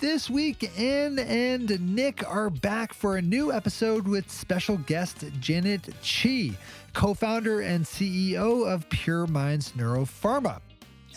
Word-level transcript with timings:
This 0.00 0.30
week, 0.30 0.70
Anne 0.80 1.18
and 1.18 1.94
Nick 1.94 2.26
are 2.26 2.48
back 2.48 2.94
for 2.94 3.18
a 3.18 3.22
new 3.22 3.52
episode 3.52 4.08
with 4.08 4.30
special 4.30 4.78
guest 4.78 5.26
Janet 5.40 5.82
Qi, 6.02 6.54
co 6.94 7.12
founder 7.12 7.60
and 7.60 7.84
CEO 7.84 8.66
of 8.66 8.88
PurMinds 8.88 9.72
NeuroPharma. 9.72 10.62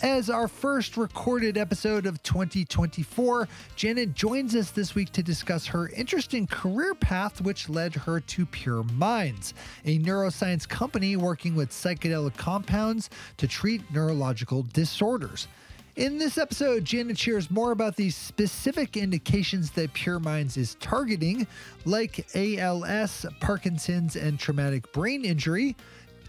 As 0.02 0.28
our 0.28 0.48
first 0.48 0.98
recorded 0.98 1.56
episode 1.56 2.04
of 2.04 2.22
2024, 2.24 3.48
Janet 3.74 4.12
joins 4.12 4.54
us 4.54 4.70
this 4.70 4.94
week 4.94 5.10
to 5.12 5.22
discuss 5.22 5.64
her 5.64 5.88
interesting 5.88 6.46
career 6.46 6.94
path, 6.94 7.40
which 7.40 7.70
led 7.70 7.94
her 7.94 8.20
to 8.20 8.44
PurMinds, 8.44 9.54
a 9.86 9.98
neuroscience 10.00 10.68
company 10.68 11.16
working 11.16 11.54
with 11.54 11.70
psychedelic 11.70 12.36
compounds 12.36 13.08
to 13.38 13.48
treat 13.48 13.80
neurological 13.90 14.66
disorders. 14.74 15.48
In 15.96 16.18
this 16.18 16.38
episode, 16.38 16.84
Janet 16.84 17.16
shares 17.16 17.52
more 17.52 17.70
about 17.70 17.94
the 17.94 18.10
specific 18.10 18.96
indications 18.96 19.70
that 19.72 19.94
PurMinds 19.94 20.56
is 20.56 20.74
targeting, 20.80 21.46
like 21.84 22.26
ALS, 22.34 23.24
Parkinson's, 23.38 24.16
and 24.16 24.36
traumatic 24.36 24.90
brain 24.90 25.24
injury 25.24 25.76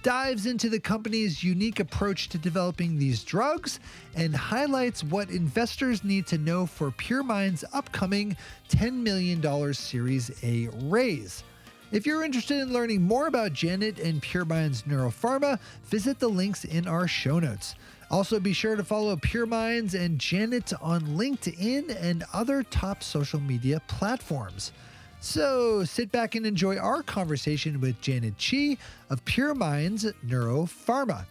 dives 0.04 0.46
into 0.46 0.70
the 0.70 0.80
company's 0.80 1.44
unique 1.44 1.80
approach 1.80 2.30
to 2.30 2.38
developing 2.38 3.00
these 3.00 3.24
drugs 3.24 3.80
and 4.16 4.36
highlights 4.36 5.04
what 5.04 5.32
investors 5.32 6.04
need 6.04 6.28
to 6.28 6.38
know 6.38 6.68
for 6.68 6.92
PurMind's 6.92 7.66
upcoming 7.74 8.38
$10 8.70 8.94
million 8.94 9.74
Series 9.74 10.30
A 10.44 10.70
raise. 10.84 11.44
If 11.92 12.06
you're 12.06 12.24
interested 12.24 12.60
in 12.60 12.72
learning 12.72 13.02
more 13.02 13.26
about 13.26 13.54
Janet 13.54 13.98
and 13.98 14.22
PurMinds 14.22 14.84
NeuroPharma, 14.84 15.60
visit 15.86 16.20
the 16.20 16.28
links 16.28 16.66
in 16.66 16.88
our 16.88 17.08
show 17.08 17.40
notes. 17.40 17.74
Also, 18.12 18.40
be 18.40 18.54
sure 18.54 18.76
to 18.76 18.84
follow 18.84 19.16
PurMinds 19.16 19.94
and 19.94 20.20
Janet 20.20 20.72
on 20.82 21.02
LinkedIn 21.02 21.96
and 22.02 22.24
other 22.34 22.64
top 22.64 23.04
social 23.04 23.40
media 23.40 23.82
platforms. 23.88 24.72
So 25.20 25.84
sit 25.84 26.12
back 26.12 26.36
and 26.36 26.46
enjoy 26.46 26.78
our 26.78 27.02
conversation 27.02 27.82
with 27.82 28.00
Janet 28.00 28.38
Qi 28.38 28.78
of 29.10 29.26
Pure 29.26 29.56
Minds 29.56 30.06
Neuropharma. 30.26 31.26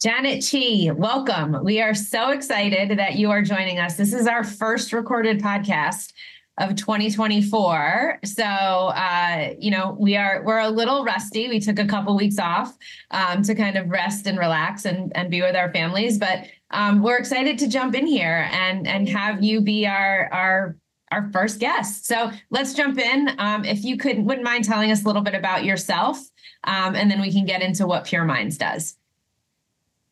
Janet 0.00 0.42
Qi, 0.42 0.94
welcome. 0.94 1.64
We 1.64 1.80
are 1.80 1.94
so 1.94 2.30
excited 2.30 2.96
that 2.96 3.16
you 3.16 3.32
are 3.32 3.42
joining 3.42 3.80
us. 3.80 3.96
This 3.96 4.12
is 4.12 4.28
our 4.28 4.44
first 4.44 4.92
recorded 4.92 5.40
podcast 5.40 6.12
of 6.58 6.74
2024. 6.76 8.20
So, 8.24 8.44
uh, 8.44 9.50
you 9.58 9.70
know, 9.70 9.96
we 9.98 10.16
are 10.16 10.42
we're 10.44 10.60
a 10.60 10.68
little 10.68 11.04
rusty. 11.04 11.48
We 11.48 11.60
took 11.60 11.78
a 11.78 11.86
couple 11.86 12.16
weeks 12.16 12.38
off 12.38 12.76
um, 13.10 13.42
to 13.42 13.54
kind 13.54 13.76
of 13.76 13.88
rest 13.88 14.26
and 14.26 14.38
relax 14.38 14.84
and 14.84 15.14
and 15.16 15.30
be 15.30 15.42
with 15.42 15.56
our 15.56 15.70
families, 15.72 16.18
but 16.18 16.46
um, 16.70 17.02
we're 17.02 17.18
excited 17.18 17.58
to 17.58 17.68
jump 17.68 17.94
in 17.94 18.06
here 18.06 18.48
and 18.50 18.86
and 18.86 19.08
have 19.08 19.42
you 19.42 19.60
be 19.60 19.86
our 19.86 20.28
our 20.32 20.76
our 21.12 21.30
first 21.32 21.60
guest. 21.60 22.06
So 22.06 22.30
let's 22.50 22.74
jump 22.74 22.98
in. 22.98 23.30
Um, 23.38 23.64
if 23.64 23.84
you 23.84 23.96
could 23.96 24.24
wouldn't 24.24 24.44
mind 24.44 24.64
telling 24.64 24.90
us 24.90 25.04
a 25.04 25.06
little 25.06 25.22
bit 25.22 25.34
about 25.34 25.64
yourself, 25.64 26.18
um, 26.64 26.94
and 26.94 27.10
then 27.10 27.20
we 27.20 27.32
can 27.32 27.44
get 27.44 27.62
into 27.62 27.86
what 27.86 28.04
PurMinds 28.04 28.58
does. 28.58 28.96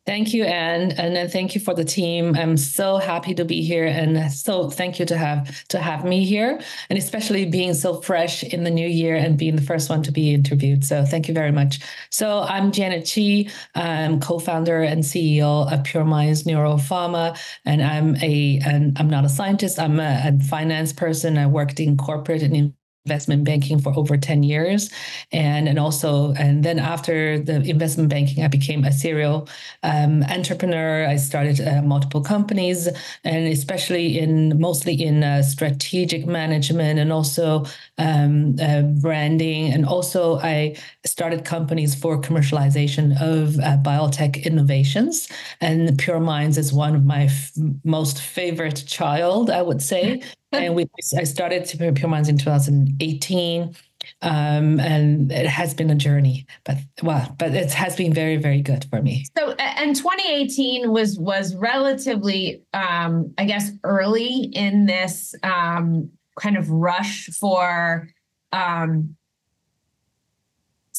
Thank 0.06 0.34
you, 0.34 0.44
Anne, 0.44 0.92
and 0.92 1.16
then 1.16 1.30
thank 1.30 1.54
you 1.54 1.62
for 1.62 1.72
the 1.72 1.84
team. 1.84 2.36
I'm 2.36 2.58
so 2.58 2.98
happy 2.98 3.34
to 3.36 3.44
be 3.44 3.62
here, 3.62 3.86
and 3.86 4.30
so 4.30 4.68
thank 4.68 4.98
you 4.98 5.06
to 5.06 5.16
have 5.16 5.66
to 5.68 5.78
have 5.78 6.04
me 6.04 6.26
here, 6.26 6.60
and 6.90 6.98
especially 6.98 7.46
being 7.46 7.72
so 7.72 8.02
fresh 8.02 8.42
in 8.44 8.64
the 8.64 8.70
new 8.70 8.86
year 8.86 9.16
and 9.16 9.38
being 9.38 9.56
the 9.56 9.62
first 9.62 9.88
one 9.88 10.02
to 10.02 10.12
be 10.12 10.34
interviewed. 10.34 10.84
So 10.84 11.06
thank 11.06 11.26
you 11.26 11.32
very 11.32 11.52
much. 11.52 11.80
So 12.10 12.40
I'm 12.40 12.70
Janet 12.70 13.04
Qi. 13.04 13.50
I'm 13.74 14.20
co-founder 14.20 14.82
and 14.82 15.02
CEO 15.02 15.72
of 15.72 15.80
PurMinds 15.84 16.44
NeuroPharma, 16.44 17.38
and 17.64 17.82
I'm 17.82 18.16
a 18.16 18.60
and 18.66 18.98
I'm 18.98 19.08
not 19.08 19.24
a 19.24 19.30
scientist. 19.30 19.78
I'm 19.78 19.98
a, 20.00 20.22
a 20.26 20.38
finance 20.44 20.92
person. 20.92 21.38
I 21.38 21.46
worked 21.46 21.80
in 21.80 21.96
corporate 21.96 22.42
and 22.42 22.74
investment 23.04 23.44
banking 23.44 23.78
for 23.78 23.92
over 23.98 24.16
10 24.16 24.42
years. 24.42 24.90
And 25.30 25.68
and 25.68 25.78
also 25.78 26.32
and 26.34 26.64
then 26.64 26.78
after 26.78 27.38
the 27.38 27.60
investment 27.62 28.08
banking 28.08 28.42
i 28.42 28.48
became 28.48 28.84
a 28.84 28.92
serial 28.92 29.48
um, 29.82 30.22
entrepreneur. 30.24 31.06
I 31.06 31.16
started 31.16 31.60
uh, 31.60 31.82
multiple 31.82 32.22
companies 32.22 32.88
and 33.24 33.46
especially 33.46 34.18
in 34.18 34.58
mostly 34.58 34.94
in 34.94 35.22
uh, 35.22 35.42
strategic 35.42 36.26
management 36.26 36.98
and 36.98 37.12
also 37.12 37.66
um, 37.98 38.56
uh, 38.60 38.82
branding. 38.82 39.72
And 39.72 39.84
also 39.84 40.38
i 40.38 40.74
started 41.04 41.44
companies 41.44 41.94
for 41.94 42.18
commercialization 42.20 43.20
of 43.20 43.58
uh, 43.58 43.76
biotech 43.82 44.42
innovations. 44.44 45.28
And 45.60 45.90
PurMinds 45.98 46.56
is 46.56 46.72
one 46.72 46.94
of 46.96 47.04
my 47.04 47.24
f- 47.24 47.52
most 47.84 48.20
favorite 48.20 48.84
child 48.86 49.50
i 49.50 49.60
would 49.60 49.82
say 49.82 50.22
and 50.54 50.74
we 50.74 50.86
I 51.16 51.24
started 51.24 51.64
to 51.66 51.76
PurMinds 51.76 52.28
in 52.28 52.38
2018. 52.38 53.74
Um, 54.20 54.78
and 54.80 55.32
it 55.32 55.46
has 55.46 55.72
been 55.72 55.88
a 55.88 55.94
journey, 55.94 56.46
but 56.64 56.76
well, 57.02 57.34
but 57.38 57.54
it 57.54 57.72
has 57.72 57.96
been 57.96 58.12
very, 58.12 58.36
very 58.36 58.60
good 58.60 58.84
for 58.90 59.00
me. 59.00 59.24
So, 59.34 59.52
and 59.52 59.96
2018 59.96 60.92
was 60.92 61.18
was 61.18 61.54
relatively, 61.54 62.62
um, 62.74 63.32
I 63.38 63.46
guess, 63.46 63.70
early 63.82 64.50
in 64.52 64.84
this 64.84 65.34
um, 65.42 66.10
kind 66.38 66.58
of 66.58 66.68
rush 66.68 67.30
for 67.40 68.08
um, 68.52 69.16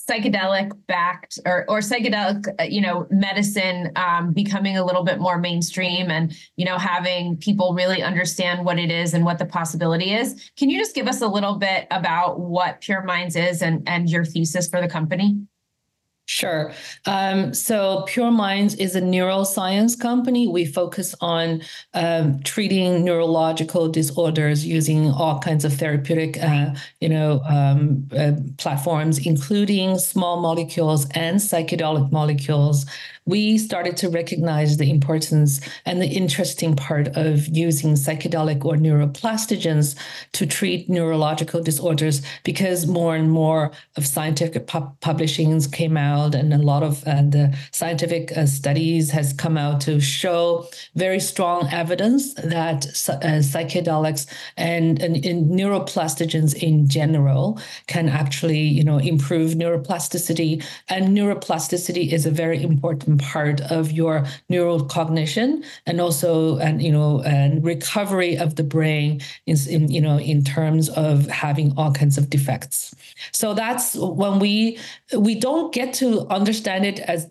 psychedelic 0.08 0.72
backed 0.88 1.40
or 1.46 1.66
or 1.68 1.80
psychedelic 1.80 2.48
uh, 2.60 2.64
you 2.64 2.82
know 2.82 3.08
medicine 3.10 3.92
um, 3.96 4.34
becoming 4.34 4.78
a 4.78 4.86
little 4.86 5.04
bit 5.04 5.20
more 5.20 5.38
mainstream 5.38 6.12
and 6.12 6.36
you 6.56 6.66
know 6.66 6.78
having 6.78 7.38
people 7.38 7.74
really 7.74 8.04
understand 8.04 8.66
what 8.66 8.78
it 8.78 8.92
is 8.92 9.14
and 9.14 9.26
what 9.26 9.40
the 9.40 9.46
possibility 9.46 10.14
is. 10.14 10.52
Can 10.58 10.70
you 10.70 10.80
just 10.80 10.96
give 10.96 11.08
us 11.08 11.22
a 11.22 11.28
little 11.28 11.56
bit 11.56 11.88
about 11.92 12.40
what 12.40 12.82
PurMinds 12.82 13.36
is 13.36 13.62
and 13.62 13.88
and 13.88 14.10
your 14.10 14.26
thesis 14.26 14.68
for 14.68 14.82
the 14.82 14.88
company 14.88 15.38
Sure. 16.28 16.74
Um, 17.06 17.54
so 17.54 18.04
PurMinds 18.10 18.80
is 18.80 18.96
a 18.96 19.02
neuroscience 19.02 19.98
company. 20.00 20.48
We 20.48 20.66
focus 20.66 21.14
on 21.22 21.62
um, 21.94 22.40
treating 22.42 23.06
neurological 23.06 23.90
disorders 23.90 24.66
using 24.66 25.12
all 25.12 25.38
kinds 25.40 25.66
of 25.66 25.74
therapeutic, 25.74 26.42
uh, 26.42 26.74
you 27.00 27.10
know, 27.10 27.42
um, 27.48 28.10
uh, 28.18 28.32
platforms, 28.58 29.24
including 29.24 30.00
small 30.00 30.42
molecules 30.42 31.08
and 31.12 31.38
psychedelic 31.38 32.12
molecules 32.12 32.88
we 33.26 33.58
started 33.58 33.98
to 33.98 34.10
recognize 34.10 34.78
the 34.78 34.90
importance 34.90 35.60
and 35.86 36.02
the 36.02 36.08
interesting 36.08 36.76
part 36.76 37.08
of 37.16 37.48
using 37.48 37.94
psychedelic 37.94 38.64
or 38.64 38.76
neuroplastogens 38.76 39.96
to 40.34 40.46
treat 40.46 40.90
neurological 40.90 41.62
disorders 41.62 42.22
because 42.44 42.86
more 42.86 43.16
and 43.16 43.32
more 43.32 43.72
of 43.96 44.06
scientific 44.06 44.68
pu- 44.68 44.92
publishings 45.02 45.72
came 45.72 45.98
out 45.98 46.36
and 46.36 46.54
a 46.54 46.58
lot 46.58 46.84
of 46.84 47.04
uh, 47.08 47.24
the 47.24 47.56
scientific 47.72 48.32
uh, 48.38 48.46
studies 48.46 49.10
has 49.10 49.34
come 49.34 49.58
out 49.58 49.82
to 49.82 50.00
show 50.00 50.68
very 50.96 51.20
strong 51.20 51.68
evidence 51.72 52.34
that 52.36 52.86
uh, 52.86 53.42
psychedelics 53.42 54.28
and, 54.58 55.02
and, 55.02 55.26
and 55.26 55.48
neuroplastogens 55.52 56.54
in 56.62 56.88
general 56.88 57.60
can 57.88 58.08
actually 58.08 58.60
you 58.60 58.84
know 58.84 58.98
improve 58.98 59.54
neuroplasticity. 59.54 60.64
And 60.90 61.18
neuroplasticity 61.18 62.12
is 62.12 62.26
a 62.26 62.32
very 62.32 62.62
important 62.62 63.15
part 63.18 63.62
of 63.62 63.92
your 63.92 64.26
neural 64.50 64.84
cognition 64.86 65.64
and 65.86 66.02
also 66.02 66.58
and 66.58 66.82
you 66.82 66.92
know 66.92 67.22
and 67.24 67.64
recovery 67.64 68.38
of 68.38 68.56
the 68.56 68.64
brain 68.64 69.22
is 69.46 69.68
in 69.68 69.90
you 69.90 70.02
know 70.02 70.18
in 70.20 70.44
terms 70.44 70.90
of 70.90 71.28
having 71.28 71.74
all 71.78 71.92
kinds 71.92 72.18
of 72.18 72.30
defects. 72.30 72.94
So 73.32 73.54
that's 73.54 73.96
when 73.96 74.40
we 74.40 74.78
we 75.18 75.36
don't 75.36 75.74
get 75.74 75.94
to 75.96 76.28
understand 76.28 76.86
it 76.86 77.00
as 77.00 77.28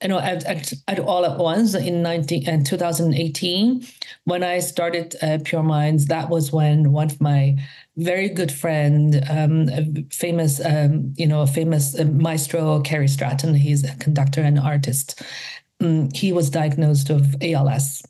you 0.00 0.08
know 0.08 0.18
at, 0.18 0.44
at, 0.44 0.72
at 0.88 0.98
all 1.00 1.24
at 1.24 1.38
once 1.38 1.74
in 1.74 2.02
19 2.02 2.48
and 2.48 2.64
2018 2.64 3.84
when 4.24 4.42
i 4.42 4.58
started 4.58 5.16
uh, 5.22 5.38
PurMinds 5.38 6.06
that 6.06 6.28
was 6.28 6.52
when 6.52 6.92
one 6.92 7.10
of 7.10 7.20
my 7.20 7.56
very 7.96 8.28
good 8.28 8.50
friend, 8.50 9.22
um, 9.28 9.68
famous, 10.10 10.64
um, 10.64 11.12
you 11.16 11.26
know, 11.26 11.44
famous 11.46 11.98
uh, 11.98 12.04
maestro 12.04 12.80
Cary 12.80 13.08
Stratton. 13.08 13.54
He's 13.54 13.84
a 13.84 13.94
conductor 13.96 14.40
and 14.40 14.58
artist. 14.58 15.22
um, 15.80 16.08
he 16.14 16.32
was 16.32 16.48
diagnosed 16.48 17.10
with 17.10 17.36
ALS. 17.42 18.02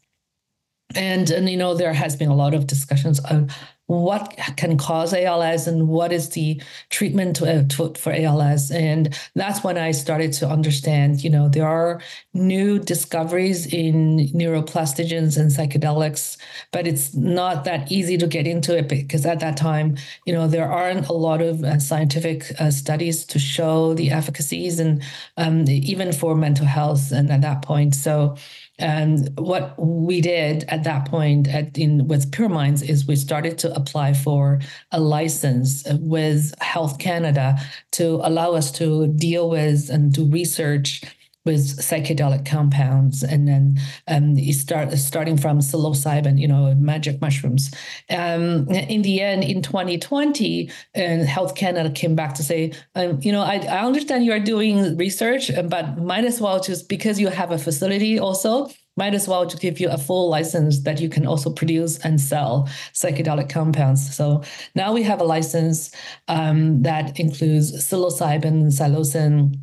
And, 0.95 1.31
and 1.31 1.49
you 1.49 1.57
know 1.57 1.75
there 1.75 1.95
has 1.95 2.17
been 2.17 2.29
a 2.29 2.37
lot 2.37 2.53
of 2.53 2.67
discussions 2.67 3.19
on 3.21 3.51
what 3.87 4.39
can 4.57 4.79
cause 4.79 5.13
ALS 5.13 5.67
and 5.67 5.89
what 5.89 6.13
is 6.13 6.31
the 6.31 6.61
treatment 6.91 7.37
to, 7.37 7.65
to, 7.65 7.93
for 7.95 8.13
ALS. 8.13 8.71
And 8.71 9.19
that's 9.35 9.63
when 9.63 9.77
I 9.77 9.91
started 9.91 10.33
to 10.35 10.49
understand, 10.49 11.23
you 11.23 11.31
know, 11.31 11.49
there 11.49 11.67
are 11.67 12.01
new 12.33 12.79
discoveries 12.79 13.67
in 13.67 14.29
neuroplastogens 14.29 15.37
and 15.37 15.51
psychedelics, 15.51 16.37
but 16.71 16.87
it's 16.87 17.15
not 17.15 17.65
that 17.65 17.91
easy 17.91 18.17
to 18.19 18.27
get 18.27 18.47
into 18.47 18.77
it 18.77 18.89
because 18.89 19.27
at 19.27 19.41
that 19.41 19.57
time, 19.57 19.97
you 20.25 20.33
know, 20.33 20.47
there 20.47 20.71
aren't 20.71 21.09
a 21.09 21.13
lot 21.13 21.43
of 21.43 21.63
uh, 21.65 21.79
scientific 21.79 22.53
uh, 22.61 22.71
studies 22.71 23.25
to 23.27 23.39
show 23.39 23.95
the 23.95 24.11
efficacies 24.11 24.79
and 24.79 25.03
um, 25.37 25.65
even 25.69 26.13
for 26.13 26.35
mental 26.35 26.67
health 26.67 27.13
and 27.13 27.31
at 27.31 27.43
that 27.43 27.63
point. 27.63 27.95
So 27.95 28.37
and 28.79 29.29
what 29.39 29.75
we 29.79 30.21
did 30.21 30.65
at 30.69 30.85
that 30.85 31.07
point 31.07 31.47
at, 31.49 31.77
in 31.77 32.09
with 32.09 32.31
PurMinds 32.31 32.89
is 32.89 33.07
we 33.07 33.17
started 33.17 33.59
to 33.59 33.75
apply 33.75 34.15
for 34.15 34.61
a 34.91 35.01
license 35.01 35.85
with 36.01 36.55
Health 36.61 36.99
Canada 36.99 37.59
to 37.93 38.21
allow 38.23 38.53
us 38.53 38.73
to 38.73 39.09
deal 39.09 39.51
with 39.51 39.91
and 39.91 40.13
do 40.13 40.25
research 40.25 41.03
with 41.45 41.79
psychedelic 41.79 42.47
compounds 42.47 43.23
and 43.23 43.49
then 43.49 43.79
um, 44.09 44.37
you 44.37 44.53
start 44.53 44.93
starting 44.93 45.37
from 45.37 45.59
psilocybin, 45.59 46.39
you 46.39 46.47
know, 46.47 46.75
magic 46.77 47.21
mushrooms. 47.21 47.73
Um, 48.11 48.69
in 48.69 49.03
the 49.03 49.21
end, 49.21 49.43
in 49.45 49.61
2020, 49.61 50.71
and 50.95 51.23
Health 51.23 51.55
Canada 51.55 51.91
came 51.91 52.15
back 52.15 52.35
to 52.35 52.43
say, 52.43 52.73
um, 52.95 53.19
you 53.23 53.33
know, 53.33 53.43
I, 53.43 53.57
I 53.57 53.85
understand 53.85 54.25
you 54.25 54.33
are 54.33 54.39
doing 54.39 54.97
research, 54.97 55.51
but 55.69 55.99
might 55.99 56.25
as 56.25 56.41
well 56.41 56.61
just 56.61 56.89
because 56.89 57.19
you 57.19 57.29
have 57.29 57.51
a 57.51 57.59
facility 57.59 58.19
also, 58.19 58.71
might 58.97 59.15
as 59.15 59.27
well 59.27 59.47
to 59.47 59.57
give 59.57 59.81
you 59.81 59.89
a 59.89 59.99
full 59.99 60.29
license 60.29 60.83
that 60.83 61.01
you 61.01 61.09
can 61.09 61.27
also 61.27 61.51
produce 61.51 61.99
and 62.01 62.21
sell 62.21 62.69
psychedelic 62.93 63.49
compounds. 63.49 64.15
So 64.15 64.43
now 64.75 64.93
we 64.93 65.03
have 65.03 65.21
a 65.21 65.25
license 65.25 65.93
um, 66.29 66.83
that 66.83 67.19
includes 67.19 67.73
psilocybin, 67.73 68.67
psilocin, 68.67 69.59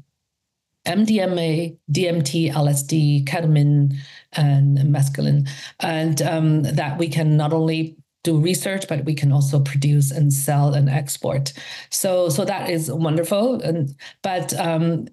MDMA, 0.86 1.78
DMT, 1.92 2.52
LSD, 2.52 3.26
ketamine, 3.26 3.96
and 4.34 4.78
mescaline, 4.78 5.48
and 5.80 6.22
um, 6.22 6.64
that 6.64 6.98
we 6.98 7.08
can 7.08 7.38
not 7.38 7.54
only 7.54 7.98
do 8.24 8.38
research, 8.38 8.88
but 8.88 9.06
we 9.06 9.14
can 9.14 9.32
also 9.32 9.60
produce 9.60 10.12
and 10.12 10.34
sell 10.34 10.74
and 10.74 10.90
export. 10.90 11.54
So, 11.90 12.30
so 12.30 12.44
that 12.46 12.70
is 12.70 12.92
wonderful. 12.92 13.62
And 13.62 13.96
but 14.22 14.54
um, 14.60 15.08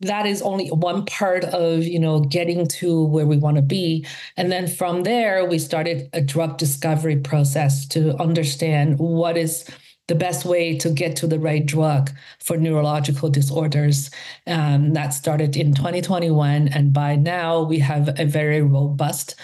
that 0.00 0.26
is 0.26 0.42
only 0.42 0.68
one 0.68 1.04
part 1.06 1.44
of 1.44 1.82
you 1.82 1.98
know 1.98 2.20
getting 2.20 2.66
to 2.66 3.04
where 3.06 3.26
we 3.26 3.36
want 3.36 3.56
to 3.56 3.62
be 3.62 4.06
and 4.36 4.52
then 4.52 4.68
from 4.68 5.02
there 5.02 5.44
we 5.44 5.58
started 5.58 6.08
a 6.12 6.20
drug 6.20 6.56
discovery 6.56 7.16
process 7.16 7.86
to 7.86 8.16
understand 8.22 8.98
what 8.98 9.36
is 9.36 9.68
the 10.08 10.14
best 10.14 10.44
way 10.44 10.76
to 10.78 10.90
get 10.90 11.14
to 11.16 11.26
the 11.26 11.38
right 11.38 11.64
drug 11.64 12.10
for 12.40 12.56
neurological 12.56 13.30
disorders. 13.30 14.10
Um, 14.46 14.94
that 14.94 15.10
started 15.10 15.56
in 15.56 15.74
2021. 15.74 16.68
And 16.68 16.92
by 16.92 17.14
now, 17.16 17.62
we 17.62 17.78
have 17.78 18.18
a 18.18 18.24
very 18.24 18.62
robust 18.62 19.36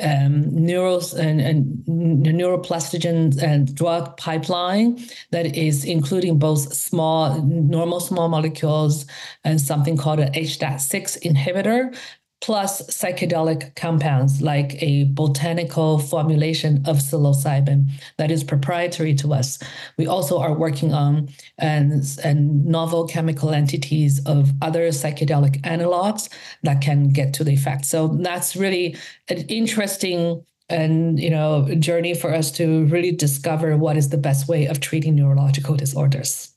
um, 0.00 0.44
neuros 0.50 1.14
and, 1.16 1.40
and 1.40 1.84
neuroplastogen 1.86 3.40
and 3.42 3.74
drug 3.74 4.16
pipeline 4.16 5.00
that 5.30 5.56
is 5.56 5.84
including 5.84 6.38
both 6.38 6.72
small, 6.72 7.40
normal 7.42 8.00
small 8.00 8.28
molecules 8.28 9.06
and 9.44 9.60
something 9.60 9.96
called 9.96 10.20
an 10.20 10.32
HDAC6 10.32 11.22
inhibitor, 11.22 11.96
plus 12.42 12.82
psychedelic 12.88 13.74
compounds 13.76 14.42
like 14.42 14.82
a 14.82 15.04
botanical 15.04 16.00
formulation 16.00 16.82
of 16.86 16.98
psilocybin 16.98 17.88
that 18.18 18.32
is 18.32 18.42
proprietary 18.42 19.14
to 19.14 19.32
us. 19.32 19.60
We 19.96 20.08
also 20.08 20.40
are 20.40 20.52
working 20.52 20.92
on 20.92 21.28
and, 21.58 22.04
and 22.24 22.66
novel 22.66 23.06
chemical 23.06 23.50
entities 23.50 24.20
of 24.26 24.52
other 24.60 24.88
psychedelic 24.88 25.62
analogs 25.62 26.28
that 26.64 26.80
can 26.80 27.10
get 27.10 27.32
to 27.34 27.44
the 27.44 27.54
effect. 27.54 27.84
So 27.84 28.08
that's 28.08 28.56
really 28.56 28.96
an 29.28 29.38
interesting 29.42 30.44
and 30.68 31.20
you 31.20 31.28
know 31.28 31.68
journey 31.78 32.14
for 32.14 32.32
us 32.32 32.50
to 32.52 32.86
really 32.86 33.12
discover 33.12 33.76
what 33.76 33.96
is 33.96 34.08
the 34.08 34.16
best 34.16 34.48
way 34.48 34.66
of 34.66 34.80
treating 34.80 35.14
neurological 35.14 35.76
disorders. 35.76 36.54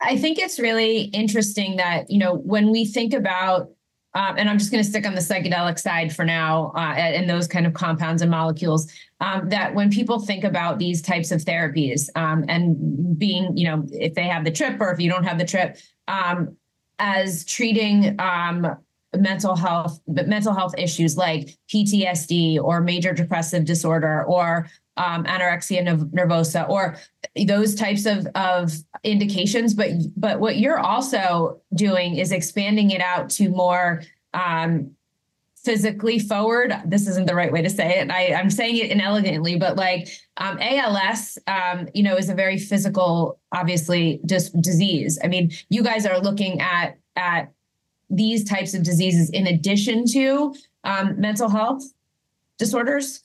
I 0.00 0.16
think 0.16 0.38
it's 0.38 0.58
really 0.58 1.02
interesting 1.12 1.76
that 1.76 2.10
you 2.10 2.18
know 2.18 2.34
when 2.36 2.70
we 2.70 2.86
think 2.86 3.12
about 3.12 3.68
um, 4.14 4.36
and 4.36 4.48
I'm 4.48 4.58
just 4.58 4.70
going 4.70 4.82
to 4.82 4.88
stick 4.88 5.06
on 5.06 5.14
the 5.14 5.20
psychedelic 5.20 5.78
side 5.78 6.14
for 6.14 6.24
now, 6.24 6.72
uh, 6.76 6.94
and 6.96 7.28
those 7.28 7.48
kind 7.48 7.66
of 7.66 7.72
compounds 7.72 8.20
and 8.22 8.30
molecules. 8.30 8.92
Um, 9.20 9.48
that 9.48 9.74
when 9.74 9.90
people 9.90 10.18
think 10.18 10.44
about 10.44 10.78
these 10.78 11.00
types 11.00 11.30
of 11.30 11.40
therapies 11.40 12.08
um, 12.16 12.44
and 12.48 13.18
being, 13.18 13.56
you 13.56 13.68
know, 13.68 13.84
if 13.92 14.14
they 14.14 14.26
have 14.26 14.44
the 14.44 14.50
trip 14.50 14.80
or 14.80 14.92
if 14.92 15.00
you 15.00 15.08
don't 15.08 15.24
have 15.24 15.38
the 15.38 15.44
trip, 15.44 15.78
um, 16.08 16.56
as 16.98 17.44
treating 17.44 18.20
um, 18.20 18.76
mental 19.16 19.56
health, 19.56 20.00
but 20.06 20.28
mental 20.28 20.54
health 20.54 20.74
issues 20.76 21.16
like 21.16 21.56
PTSD 21.72 22.58
or 22.62 22.80
major 22.80 23.12
depressive 23.12 23.64
disorder 23.64 24.24
or 24.24 24.68
um, 24.96 25.24
anorexia 25.24 25.82
nervosa 26.10 26.68
or 26.68 26.96
those 27.46 27.74
types 27.74 28.06
of, 28.06 28.26
of 28.34 28.72
indications. 29.04 29.74
But 29.74 29.90
but 30.16 30.40
what 30.40 30.58
you're 30.58 30.78
also 30.78 31.60
doing 31.74 32.16
is 32.16 32.32
expanding 32.32 32.90
it 32.90 33.00
out 33.00 33.30
to 33.30 33.48
more 33.48 34.02
um, 34.34 34.92
physically 35.64 36.18
forward. 36.18 36.74
This 36.84 37.06
isn't 37.06 37.26
the 37.26 37.34
right 37.34 37.52
way 37.52 37.62
to 37.62 37.70
say 37.70 38.00
it. 38.00 38.10
I, 38.10 38.34
i'm 38.34 38.50
saying 38.50 38.76
it 38.76 38.90
inelegantly 38.90 39.56
but 39.56 39.76
like 39.76 40.08
um, 40.36 40.58
als 40.58 41.38
um, 41.46 41.88
you 41.94 42.02
know 42.02 42.16
is 42.16 42.28
a 42.28 42.34
very 42.34 42.58
physical 42.58 43.38
obviously 43.52 44.20
just 44.26 44.60
disease. 44.60 45.18
I 45.24 45.28
mean 45.28 45.52
you 45.68 45.82
guys 45.82 46.06
are 46.06 46.18
looking 46.18 46.60
at 46.60 46.98
at 47.16 47.52
these 48.10 48.44
types 48.44 48.74
of 48.74 48.82
diseases 48.82 49.30
in 49.30 49.46
addition 49.46 50.04
to 50.06 50.54
um, 50.84 51.18
mental 51.18 51.48
health 51.48 51.82
disorders 52.58 53.24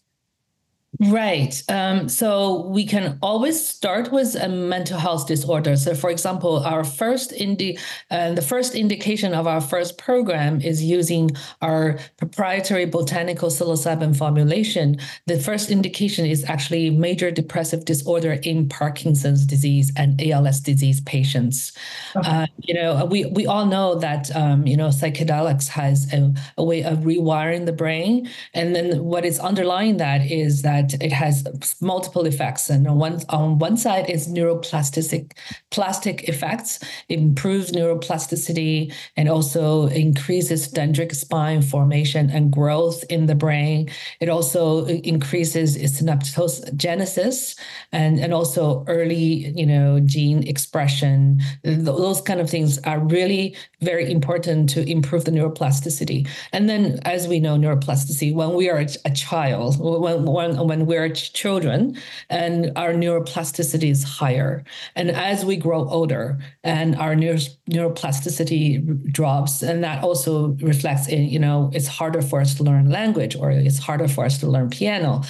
Right. 0.99 1.61
Um, 1.69 2.09
so 2.09 2.65
we 2.67 2.85
can 2.85 3.19
always 3.21 3.63
start 3.63 4.11
with 4.11 4.35
a 4.35 4.49
mental 4.49 4.97
health 4.97 5.27
disorder. 5.27 5.75
So, 5.75 5.93
for 5.93 6.09
example, 6.09 6.57
our 6.63 6.83
first 6.83 7.31
indi- 7.33 7.77
uh, 8.09 8.33
the 8.33 8.41
first 8.41 8.73
indication 8.73 9.33
of 9.33 9.45
our 9.45 9.61
first 9.61 9.97
program 9.99 10.59
is 10.61 10.83
using 10.83 11.31
our 11.61 11.99
proprietary 12.17 12.85
botanical 12.85 13.49
psilocybin 13.49 14.17
formulation. 14.17 14.97
The 15.27 15.39
first 15.39 15.69
indication 15.69 16.25
is 16.25 16.43
actually 16.45 16.89
major 16.89 17.29
depressive 17.29 17.85
disorder 17.85 18.39
in 18.43 18.67
Parkinson's 18.67 19.45
disease 19.45 19.91
and 19.95 20.19
ALS 20.19 20.59
disease 20.59 21.01
patients. 21.01 21.73
Okay. 22.15 22.29
Uh, 22.29 22.47
you 22.63 22.73
know, 22.73 23.05
we 23.05 23.25
we 23.25 23.45
all 23.45 23.67
know 23.67 23.95
that 23.95 24.35
um, 24.35 24.65
you 24.65 24.75
know 24.75 24.87
psychedelics 24.87 25.67
has 25.67 26.11
a, 26.11 26.33
a 26.57 26.63
way 26.63 26.83
of 26.83 26.99
rewiring 26.99 27.67
the 27.67 27.71
brain, 27.71 28.27
and 28.55 28.75
then 28.75 29.03
what 29.03 29.25
is 29.25 29.39
underlying 29.39 29.97
that 29.97 30.21
is 30.31 30.63
that 30.63 30.86
that 30.91 31.03
it 31.03 31.11
has 31.11 31.43
multiple 31.81 32.25
effects. 32.25 32.69
And 32.69 32.87
on 32.87 32.97
one 32.99 33.21
on 33.29 33.59
one 33.59 33.77
side 33.77 34.09
is 34.09 34.27
neuroplastic 34.27 35.31
plastic 35.71 36.27
effects, 36.29 36.79
it 37.09 37.19
improves 37.19 37.71
neuroplasticity 37.71 38.93
and 39.15 39.29
also 39.29 39.87
increases 39.87 40.71
dendritic 40.71 41.15
spine 41.15 41.61
formation 41.61 42.29
and 42.29 42.51
growth 42.51 43.03
in 43.09 43.25
the 43.25 43.35
brain. 43.35 43.89
It 44.19 44.29
also 44.29 44.85
increases 44.85 45.77
synaptogenesis 45.77 47.59
and, 47.91 48.19
and 48.19 48.33
also 48.33 48.83
early, 48.87 49.51
you 49.55 49.65
know, 49.65 49.99
gene 49.99 50.43
expression. 50.47 51.41
Those 51.63 52.21
kind 52.21 52.39
of 52.39 52.49
things 52.49 52.79
are 52.79 52.99
really 52.99 53.55
very 53.81 54.11
important 54.11 54.69
to 54.69 54.89
improve 54.89 55.25
the 55.25 55.31
neuroplasticity. 55.31 56.27
And 56.53 56.69
then, 56.69 56.99
as 57.03 57.27
we 57.27 57.39
know, 57.39 57.57
neuroplasticity, 57.57 58.33
when 58.33 58.53
we 58.53 58.69
are 58.69 58.77
a 59.05 59.11
child, 59.11 59.77
when, 59.79 60.25
when, 60.25 60.66
when 60.67 60.85
we're 60.85 61.09
children, 61.09 61.97
and 62.29 62.71
our 62.75 62.93
neuroplasticity 62.93 63.89
is 63.89 64.03
higher. 64.03 64.63
And 64.95 65.11
as 65.11 65.45
we 65.45 65.55
grow 65.55 65.87
older 65.89 66.37
and 66.63 66.95
our 66.95 67.15
neuro, 67.15 67.37
neuroplasticity 67.69 69.11
drops, 69.11 69.61
and 69.61 69.83
that 69.83 70.03
also 70.03 70.49
reflects 70.61 71.07
in, 71.07 71.27
you 71.29 71.39
know, 71.39 71.71
it's 71.73 71.87
harder 71.87 72.21
for 72.21 72.41
us 72.41 72.55
to 72.55 72.63
learn 72.63 72.89
language 72.89 73.35
or 73.35 73.51
it's 73.51 73.79
harder 73.79 74.07
for 74.07 74.25
us 74.25 74.37
to 74.39 74.47
learn 74.47 74.69
piano. 74.69 75.23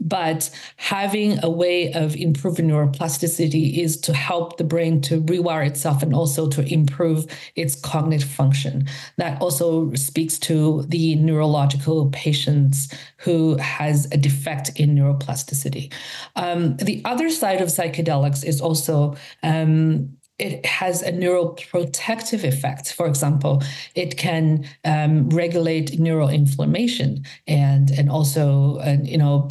But 0.00 0.50
having 0.76 1.42
a 1.42 1.48
way 1.48 1.92
of 1.92 2.14
improving 2.16 2.68
neuroplasticity 2.68 3.78
is 3.78 3.98
to 4.02 4.12
help 4.12 4.58
the 4.58 4.64
brain 4.64 5.00
to 5.02 5.22
rewire 5.22 5.66
itself 5.66 6.02
and 6.02 6.14
also 6.14 6.48
to 6.48 6.62
improve 6.72 7.26
its 7.56 7.74
cognitive 7.74 8.28
function. 8.28 8.86
That 9.16 9.40
also 9.40 9.92
speaks 9.94 10.38
to 10.40 10.82
the 10.88 11.14
neurological 11.16 12.10
patients 12.10 12.92
who 13.18 13.56
has 13.56 14.06
a 14.12 14.16
defect 14.16 14.78
in 14.78 14.94
neuroplasticity. 14.94 15.92
Um, 16.36 16.76
the 16.76 17.00
other 17.04 17.30
side 17.30 17.60
of 17.60 17.68
psychedelics 17.68 18.44
is 18.44 18.60
also 18.60 19.16
um, 19.42 20.16
it 20.38 20.66
has 20.66 21.02
a 21.02 21.12
neuroprotective 21.12 22.42
effect. 22.42 22.92
For 22.92 23.06
example, 23.06 23.62
it 23.94 24.16
can 24.16 24.66
um, 24.84 25.28
regulate 25.30 25.92
neuroinflammation 25.92 27.24
and 27.46 27.90
and 27.90 28.10
also 28.10 28.78
uh, 28.78 28.96
you 29.02 29.18
know 29.18 29.48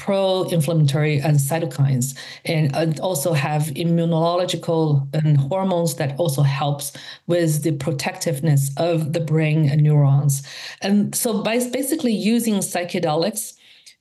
pro-inflammatory 0.00 1.18
and 1.18 1.36
cytokines 1.36 2.16
and, 2.46 2.98
also 3.00 3.34
have 3.34 3.64
immunological 3.76 5.06
and 5.14 5.36
hormones 5.36 5.96
that 5.96 6.18
also 6.18 6.42
helps 6.42 6.92
with 7.26 7.62
the 7.64 7.72
protectiveness 7.72 8.70
of 8.78 9.12
the 9.12 9.20
brain 9.20 9.68
and 9.68 9.82
neurons 9.82 10.42
and 10.80 11.14
so 11.14 11.42
by 11.42 11.58
basically 11.68 12.12
using 12.12 12.54
psychedelics 12.54 13.52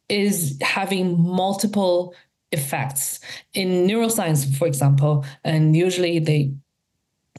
is 0.07 0.57
having 0.61 1.21
multiple 1.21 2.15
effects 2.51 3.19
in 3.53 3.87
neuroscience 3.87 4.55
for 4.57 4.67
example 4.67 5.25
and 5.43 5.75
usually 5.75 6.19
they 6.19 6.51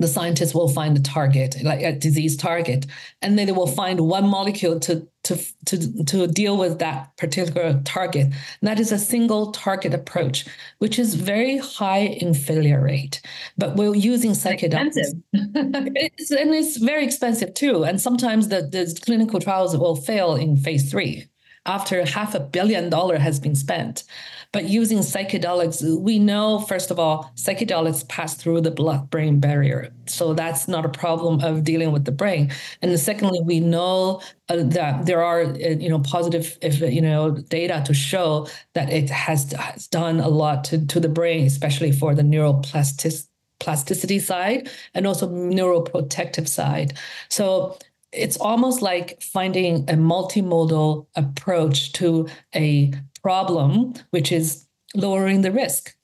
the 0.01 0.09
scientists 0.09 0.55
will 0.55 0.69
find 0.69 0.97
a 0.97 1.03
target, 1.03 1.63
like 1.63 1.83
a 1.83 1.93
disease 1.93 2.37
target, 2.37 2.87
and 3.21 3.39
then 3.39 3.47
they 3.47 3.53
will 3.53 3.67
find 3.67 4.01
one 4.01 4.27
molecule 4.27 4.81
to 4.81 5.07
to 5.25 5.37
to 5.67 6.05
to 6.05 6.27
deal 6.27 6.57
with 6.57 6.79
that 6.79 7.15
particular 7.19 7.81
target. 7.85 8.25
And 8.27 8.63
that 8.63 8.81
is 8.81 8.93
a 8.93 8.99
single 8.99 9.53
target 9.53 9.93
approach, 9.93 10.47
which 10.79 10.99
is 10.99 11.15
very 11.15 11.59
high 11.59 12.07
in 12.23 12.33
failure 12.33 12.83
rate. 12.83 13.21
But 13.59 13.77
we're 13.77 13.95
using 13.95 14.31
psychedelics, 14.31 14.97
it's, 15.35 16.31
and 16.31 16.55
it's 16.55 16.79
very 16.79 17.05
expensive 17.05 17.53
too. 17.53 17.85
And 17.85 18.01
sometimes 18.01 18.49
the, 18.49 18.63
the 18.63 18.99
clinical 19.05 19.39
trials 19.39 19.77
will 19.77 19.97
fail 19.97 20.35
in 20.35 20.57
phase 20.57 20.91
three 20.91 21.30
after 21.67 22.05
half 22.05 22.35
a 22.35 22.41
billion 22.41 22.91
dollar 22.91 23.19
has 23.19 23.39
been 23.39 23.55
spent. 23.55 24.05
But 24.53 24.65
using 24.69 24.99
psychedelics, 24.99 26.01
we 26.01 26.19
know, 26.19 26.61
first 26.61 26.91
of 26.91 26.99
all, 26.99 27.31
psychedelics 27.37 28.09
pass 28.09 28.35
through 28.35 28.63
the 28.63 28.71
blood 28.71 29.09
brain 29.09 29.39
barrier. 29.39 29.93
So 30.07 30.35
that's 30.35 30.67
not 30.67 30.85
a 30.85 30.89
problem 30.89 31.41
of 31.41 31.63
dealing 31.63 31.93
with 31.93 32.05
the 32.05 32.13
brain. 32.13 32.51
And 32.83 32.99
secondly, 32.99 33.41
we 33.45 33.61
know 33.61 34.21
uh, 34.49 34.65
that 34.65 35.07
there 35.07 35.23
are, 35.23 35.43
uh, 35.43 35.55
you 35.55 35.89
know, 35.89 36.01
positive, 36.01 36.59
if, 36.63 36.81
you 36.81 37.01
know, 37.01 37.31
data 37.31 37.83
to 37.87 37.95
show 37.95 38.49
that 38.75 38.91
it 38.91 39.09
has, 39.11 39.53
has 39.53 39.87
done 39.87 40.19
a 40.19 40.29
lot 40.29 40.65
to, 40.65 40.85
to 40.87 40.99
the 40.99 41.09
brain, 41.09 41.47
especially 41.47 41.93
for 41.93 42.15
the 42.15 42.23
neuroplasticity 42.23 43.27
plasticity 43.61 44.19
side 44.19 44.71
and 44.95 45.07
also 45.07 45.29
neuroprotective 45.29 46.49
side. 46.49 46.95
So 47.29 47.79
it's 48.13 48.37
almost 48.37 48.83
like 48.83 49.23
finding 49.23 49.89
a 49.89 49.95
multimodal 49.95 51.07
approach 51.17 51.93
to 51.93 52.29
a 52.55 52.93
problem, 53.23 53.95
which 54.11 54.33
is 54.33 54.67
lowering 54.95 55.43
the 55.43 55.53
risk. 55.53 55.95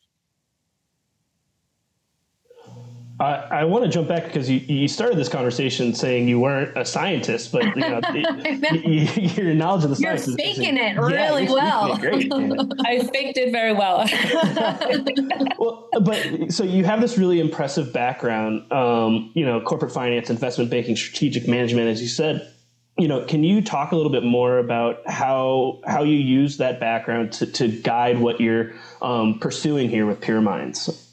I, 3.18 3.34
I 3.50 3.64
want 3.64 3.84
to 3.84 3.90
jump 3.90 4.08
back 4.08 4.24
because 4.24 4.50
you, 4.50 4.58
you 4.58 4.88
started 4.88 5.16
this 5.16 5.28
conversation 5.28 5.94
saying 5.94 6.28
you 6.28 6.38
weren't 6.38 6.76
a 6.76 6.84
scientist, 6.84 7.50
but 7.50 7.64
you 7.64 7.76
know, 7.76 8.00
you, 8.74 9.08
your 9.44 9.54
knowledge 9.54 9.84
of 9.84 9.90
the 9.90 10.02
You're 10.02 10.18
science 10.18 10.36
faking 10.36 10.76
is, 10.76 10.96
it 10.96 11.00
really 11.00 11.44
yeah, 11.44 11.52
well. 11.52 11.96
Great, 11.96 12.30
I 12.86 13.04
faked 13.06 13.38
it 13.38 13.52
very 13.52 13.72
well. 13.72 14.06
well, 15.58 15.88
but 16.02 16.52
so 16.52 16.62
you 16.62 16.84
have 16.84 17.00
this 17.00 17.16
really 17.16 17.40
impressive 17.40 17.90
background, 17.92 18.70
um, 18.70 19.30
you 19.34 19.46
know, 19.46 19.62
corporate 19.62 19.92
finance, 19.92 20.28
investment 20.28 20.70
banking, 20.70 20.94
strategic 20.94 21.48
management, 21.48 21.88
as 21.88 22.02
you 22.02 22.08
said 22.08 22.52
you 22.98 23.08
know, 23.08 23.22
can 23.26 23.44
you 23.44 23.60
talk 23.60 23.92
a 23.92 23.96
little 23.96 24.10
bit 24.10 24.24
more 24.24 24.58
about 24.58 25.02
how 25.06 25.80
how 25.86 26.02
you 26.02 26.16
use 26.16 26.56
that 26.56 26.80
background 26.80 27.30
to, 27.30 27.44
to 27.44 27.68
guide 27.68 28.18
what 28.18 28.40
you're 28.40 28.72
um, 29.02 29.38
pursuing 29.38 29.90
here 29.90 30.06
with 30.06 30.22
PurMinds? 30.22 31.05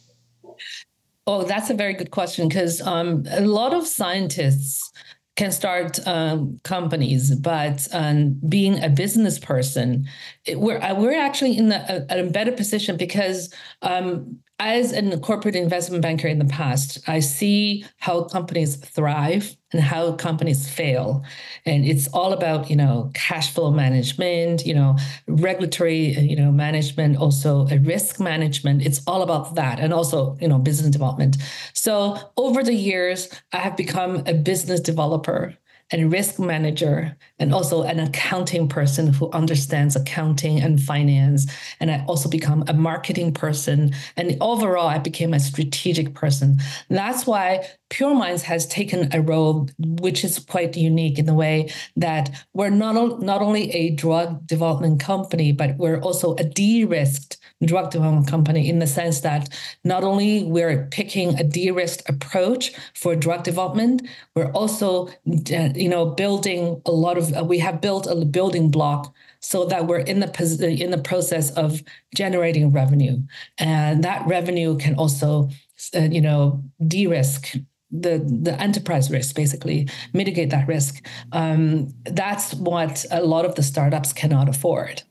Oh, 1.25 1.43
that's 1.43 1.69
a 1.69 1.73
very 1.73 1.93
good 1.93 2.11
question 2.11 2.47
because 2.47 2.81
um, 2.81 3.23
a 3.31 3.41
lot 3.41 3.73
of 3.73 3.87
scientists 3.87 4.91
can 5.35 5.51
start 5.51 6.05
um, 6.05 6.59
companies, 6.63 7.33
but 7.35 7.87
um, 7.93 8.39
being 8.47 8.83
a 8.83 8.89
business 8.89 9.39
person, 9.39 10.05
it, 10.45 10.59
we're 10.59 10.79
uh, 10.79 10.93
we're 10.95 11.17
actually 11.17 11.57
in 11.57 11.71
a, 11.71 12.05
a, 12.09 12.19
a 12.25 12.29
better 12.29 12.51
position 12.51 12.97
because 12.97 13.53
um, 13.81 14.37
as 14.63 14.93
a 14.93 15.19
corporate 15.19 15.55
investment 15.55 16.01
banker 16.01 16.27
in 16.27 16.39
the 16.39 16.45
past, 16.45 16.97
I 17.07 17.19
see 17.19 17.85
how 17.97 18.23
companies 18.23 18.77
thrive 18.77 19.55
and 19.73 19.81
how 19.81 20.13
companies 20.13 20.69
fail. 20.69 21.23
And 21.65 21.85
it's 21.85 22.07
all 22.07 22.31
about, 22.31 22.69
you 22.69 22.75
know, 22.77 23.11
cash 23.13 23.53
flow 23.53 23.71
management, 23.71 24.65
you 24.65 24.73
know, 24.73 24.97
regulatory, 25.27 26.13
you 26.17 26.37
know, 26.37 26.51
management, 26.51 27.17
also 27.17 27.67
a 27.67 27.79
risk 27.79 28.21
management. 28.21 28.85
It's 28.85 29.01
all 29.05 29.21
about 29.21 29.55
that. 29.55 29.79
And 29.79 29.93
also, 29.93 30.37
you 30.39 30.47
know, 30.47 30.59
business 30.59 30.91
development. 30.91 31.37
So 31.73 32.17
over 32.37 32.63
the 32.63 32.73
years, 32.73 33.29
I 33.51 33.57
have 33.57 33.75
become 33.75 34.23
a 34.27 34.33
business 34.33 34.79
developer 34.79 35.57
and 35.91 36.11
risk 36.11 36.39
manager 36.39 37.15
and 37.39 37.53
also 37.53 37.83
an 37.83 37.99
accounting 37.99 38.67
person 38.67 39.07
who 39.07 39.29
understands 39.31 39.95
accounting 39.95 40.59
and 40.59 40.81
finance. 40.81 41.45
And 41.79 41.91
i 41.91 42.03
also 42.07 42.29
become 42.29 42.63
a 42.67 42.73
marketing 42.73 43.33
person. 43.33 43.93
And 44.17 44.37
overall 44.41 44.87
i 44.87 44.97
became 44.97 45.33
a 45.33 45.39
strategic 45.39 46.13
person. 46.13 46.57
That's 46.89 47.27
why 47.27 47.67
PurMinds 47.93 48.41
has 48.41 48.65
taken 48.65 49.13
a 49.13 49.21
role 49.21 49.69
which 50.01 50.23
is 50.23 50.39
quite 50.39 50.75
unique 50.75 51.19
in 51.19 51.25
the 51.25 51.33
way 51.33 51.71
that 51.95 52.31
we're 52.53 52.69
not, 52.69 53.21
not 53.21 53.41
only 53.41 53.69
a 53.71 53.91
drug 53.91 54.45
development 54.47 54.99
company 54.99 55.51
but 55.51 55.77
we're 55.77 55.99
also 55.99 56.35
a 56.35 56.43
de-risked 56.43 57.37
drug 57.65 57.91
development 57.91 58.27
company 58.27 58.67
in 58.69 58.79
the 58.79 58.87
sense 58.87 59.21
that 59.21 59.49
not 59.83 60.03
only 60.03 60.43
we're 60.43 60.87
picking 60.87 61.37
a 61.39 61.43
de-risked 61.43 62.07
approach 62.09 62.73
for 62.95 63.15
drug 63.15 63.43
development, 63.43 64.01
we're 64.35 64.51
also, 64.51 65.07
uh, 65.07 65.69
you 65.75 65.89
know, 65.89 66.05
building 66.05 66.81
a 66.85 66.91
lot 66.91 67.17
of. 67.17 67.47
We 67.47 67.59
have 67.59 67.81
built 67.81 68.07
a 68.07 68.25
building 68.25 68.69
block 68.69 69.13
so 69.39 69.65
that 69.65 69.87
we're 69.87 69.99
in 69.99 70.19
the 70.19 70.77
in 70.81 70.91
the 70.91 70.97
process 70.97 71.51
of 71.51 71.81
generating 72.15 72.71
revenue, 72.71 73.21
and 73.57 74.03
that 74.03 74.25
revenue 74.27 74.77
can 74.77 74.95
also, 74.95 75.49
uh, 75.95 75.99
you 75.99 76.21
know, 76.21 76.63
de-risk 76.85 77.55
the 77.93 78.17
the 78.17 78.59
enterprise 78.59 79.09
risk 79.11 79.35
basically 79.35 79.87
mitigate 80.13 80.49
that 80.49 80.67
risk. 80.67 81.05
Um, 81.31 81.93
that's 82.03 82.53
what 82.55 83.05
a 83.11 83.21
lot 83.23 83.45
of 83.45 83.55
the 83.55 83.63
startups 83.63 84.11
cannot 84.11 84.49
afford. 84.49 85.03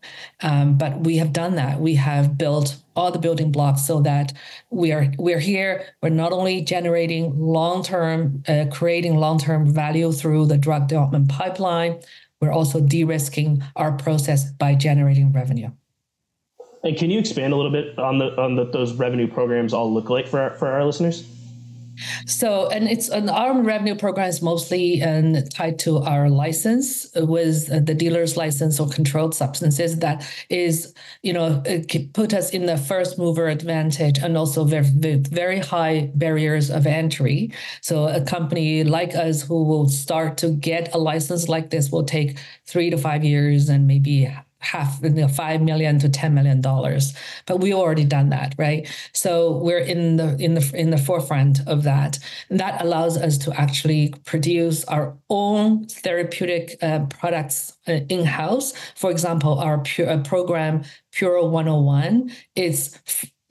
Um, 0.43 0.77
but 0.77 1.01
we 1.01 1.17
have 1.19 1.33
done 1.33 1.55
that. 1.55 1.81
We 1.81 1.95
have 1.95 2.37
built 2.37 2.77
all 2.95 3.11
the 3.11 3.19
building 3.19 3.53
blocks 3.53 3.87
so 3.87 4.01
that 4.01 4.33
we 4.71 4.93
are 4.93 5.13
we're 5.19 5.39
here. 5.39 5.87
We're 6.03 6.11
not 6.11 6.33
only 6.33 6.61
generating 6.61 7.39
long-term 7.39 8.43
uh, 8.49 8.67
creating 8.71 9.17
long-term 9.17 9.73
value 9.73 10.13
through 10.13 10.47
the 10.47 10.59
drug 10.59 10.89
development 10.89 11.29
pipeline 11.29 12.01
we're 12.43 12.51
also 12.51 12.81
de-risking 12.81 13.63
our 13.77 13.93
process 13.93 14.51
by 14.51 14.75
generating 14.75 15.33
revenue. 15.33 15.71
And 16.83 16.97
can 16.99 17.09
you 17.09 17.21
expand 17.21 17.53
a 17.53 17.57
little 17.57 17.71
bit 17.71 17.97
on 17.97 18.19
the 18.19 18.37
on 18.37 18.57
the, 18.57 18.65
those 18.65 18.93
revenue 18.95 19.29
programs 19.29 19.73
all 19.73 19.95
look 19.95 20.11
like 20.11 20.27
for 20.27 20.41
our, 20.41 20.51
for 20.51 20.67
our 20.67 20.85
listeners 20.85 21.25
so, 22.27 22.69
and 22.69 22.89
it's 22.89 23.09
an 23.09 23.29
arm 23.29 23.65
revenue 23.65 23.95
program 23.95 24.29
is 24.29 24.43
mostly 24.43 25.03
um, 25.03 25.35
tied 25.51 25.79
to 25.81 25.99
our 25.99 26.29
license 26.29 27.11
with 27.15 27.87
the 27.87 27.95
dealer's 27.95 28.37
license 28.37 28.81
or 28.81 28.89
controlled 28.89 29.35
substances 29.35 29.99
that 29.99 30.27
is, 30.49 30.95
you 31.23 31.33
know, 31.33 31.63
put 32.13 32.35
us 32.35 32.51
in 32.51 32.67
the 32.67 32.77
first 32.77 33.19
mover 33.19 33.49
advantage 33.49 34.19
and 34.19 34.37
also 34.37 34.65
very, 34.65 34.87
very 35.31 35.59
high 35.59 36.11
barriers 36.15 36.71
of 36.71 36.87
entry. 36.87 37.53
So, 37.81 38.07
a 38.07 38.21
company 38.21 38.85
like 38.85 39.15
us 39.15 39.43
who 39.43 39.65
will 39.65 39.89
start 39.89 40.39
to 40.39 40.51
get 40.51 40.95
a 40.95 40.99
license 40.99 41.49
like 41.49 41.71
this 41.71 41.91
will 41.91 42.05
take 42.05 42.39
three 42.67 42.91
to 42.91 42.99
five 42.99 43.25
years 43.25 43.69
and 43.69 43.87
maybe 43.87 44.33
half 44.63 45.01
you 45.03 45.11
know, 45.11 45.29
five 45.29 45.61
million 45.61 45.99
to 45.99 46.09
ten 46.09 46.35
million 46.35 46.61
dollars. 46.61 47.15
But 47.47 47.59
we 47.59 47.75
already 47.75 48.05
done 48.05 48.31
that 48.31 48.55
right? 48.59 48.89
So 49.13 49.59
we're 49.59 49.79
in 49.79 50.17
the 50.17 50.37
in 50.39 50.55
the 50.55 50.73
in 50.75 50.91
the 50.91 50.99
forefront 50.99 51.61
of 51.67 51.83
that. 51.83 52.19
And 52.49 52.61
that 52.61 52.81
allows 52.83 53.17
us 53.17 53.39
to 53.39 53.61
actually 53.61 54.15
produce 54.25 54.85
our 54.85 55.17
own 55.29 55.87
therapeutic 55.87 56.77
uh, 56.83 57.07
products 57.07 57.77
uh, 57.89 58.01
in-house. 58.09 58.73
For 58.95 59.11
example 59.11 59.59
our 59.59 59.79
pure, 59.81 60.09
uh, 60.09 60.23
program 60.23 60.85
pure 61.11 61.45
101 61.47 62.31
is 62.57 62.99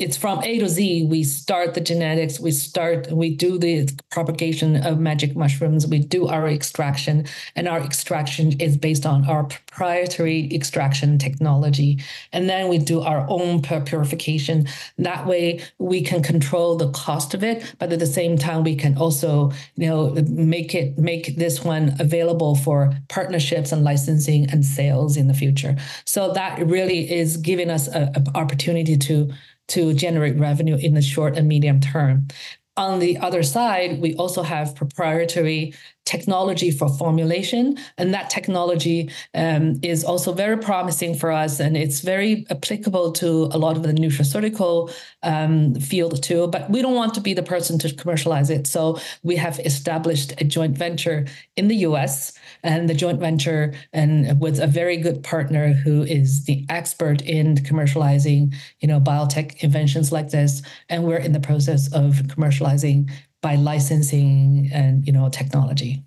it's 0.01 0.17
from 0.17 0.43
A 0.43 0.59
to 0.59 0.67
Z. 0.67 1.03
We 1.03 1.23
start 1.23 1.73
the 1.75 1.81
genetics, 1.81 2.39
we 2.39 2.51
start, 2.51 3.11
we 3.11 3.35
do 3.35 3.57
the 3.57 3.87
propagation 4.09 4.75
of 4.83 4.99
magic 4.99 5.35
mushrooms, 5.35 5.85
we 5.85 5.99
do 5.99 6.27
our 6.27 6.47
extraction, 6.47 7.25
and 7.55 7.67
our 7.67 7.79
extraction 7.79 8.59
is 8.59 8.77
based 8.77 9.05
on 9.05 9.27
our 9.29 9.43
proprietary 9.43 10.53
extraction 10.53 11.17
technology. 11.17 11.99
And 12.33 12.49
then 12.49 12.67
we 12.67 12.79
do 12.79 13.01
our 13.01 13.25
own 13.29 13.61
purification. 13.61 14.67
That 14.97 15.27
way 15.27 15.61
we 15.77 16.01
can 16.01 16.23
control 16.23 16.75
the 16.75 16.89
cost 16.91 17.33
of 17.33 17.43
it, 17.43 17.75
but 17.77 17.93
at 17.93 17.99
the 17.99 18.05
same 18.05 18.37
time, 18.37 18.63
we 18.63 18.75
can 18.75 18.97
also, 18.97 19.51
you 19.75 19.87
know, 19.87 20.15
make 20.27 20.73
it 20.73 20.97
make 20.97 21.35
this 21.37 21.63
one 21.63 21.95
available 21.99 22.55
for 22.55 22.93
partnerships 23.07 23.71
and 23.71 23.83
licensing 23.83 24.49
and 24.49 24.65
sales 24.65 25.15
in 25.15 25.27
the 25.27 25.33
future. 25.33 25.75
So 26.05 26.33
that 26.33 26.65
really 26.65 27.11
is 27.11 27.37
giving 27.37 27.69
us 27.69 27.87
an 27.87 28.25
opportunity 28.35 28.97
to 28.97 29.31
to 29.71 29.93
generate 29.93 30.37
revenue 30.37 30.77
in 30.77 30.93
the 30.93 31.01
short 31.01 31.37
and 31.37 31.47
medium 31.47 31.79
term. 31.79 32.27
on 32.77 32.99
the 32.99 33.17
other 33.17 33.43
side, 33.43 33.99
we 34.01 34.15
also 34.15 34.43
have 34.43 34.75
proprietary 34.75 35.73
technology 36.05 36.71
for 36.71 36.89
formulation. 36.89 37.77
And 37.97 38.13
that 38.13 38.29
technology 38.29 39.09
um, 39.33 39.79
is 39.83 40.03
also 40.03 40.33
very 40.33 40.57
promising 40.57 41.15
for 41.15 41.31
us. 41.31 41.59
And 41.59 41.77
it's 41.77 41.99
very 41.99 42.45
applicable 42.49 43.11
to 43.13 43.49
a 43.51 43.57
lot 43.57 43.77
of 43.77 43.83
the 43.83 43.93
nutraceutical 43.93 44.91
um, 45.21 45.75
field 45.75 46.23
too. 46.23 46.47
But 46.47 46.69
we 46.69 46.81
don't 46.81 46.95
want 46.95 47.13
to 47.15 47.21
be 47.21 47.33
the 47.33 47.43
person 47.43 47.77
to 47.79 47.93
commercialize 47.93 48.49
it. 48.49 48.67
So 48.67 48.99
we 49.23 49.35
have 49.35 49.59
established 49.59 50.33
a 50.41 50.43
joint 50.43 50.77
venture 50.77 51.27
in 51.55 51.67
the 51.67 51.77
US 51.87 52.33
and 52.63 52.89
the 52.89 52.93
joint 52.93 53.19
venture 53.19 53.73
and 53.93 54.39
with 54.39 54.59
a 54.59 54.67
very 54.67 54.97
good 54.97 55.23
partner 55.23 55.73
who 55.73 56.03
is 56.03 56.45
the 56.45 56.65
expert 56.69 57.21
in 57.21 57.55
commercializing, 57.57 58.53
you 58.79 58.87
know, 58.87 58.99
biotech 58.99 59.63
inventions 59.63 60.11
like 60.11 60.29
this. 60.29 60.61
And 60.89 61.03
we're 61.03 61.17
in 61.17 61.31
the 61.31 61.39
process 61.39 61.91
of 61.93 62.15
commercializing 62.27 63.09
by 63.41 63.55
licensing 63.55 64.69
and 64.71 65.05
you 65.05 65.11
know 65.11 65.29
technology. 65.29 66.03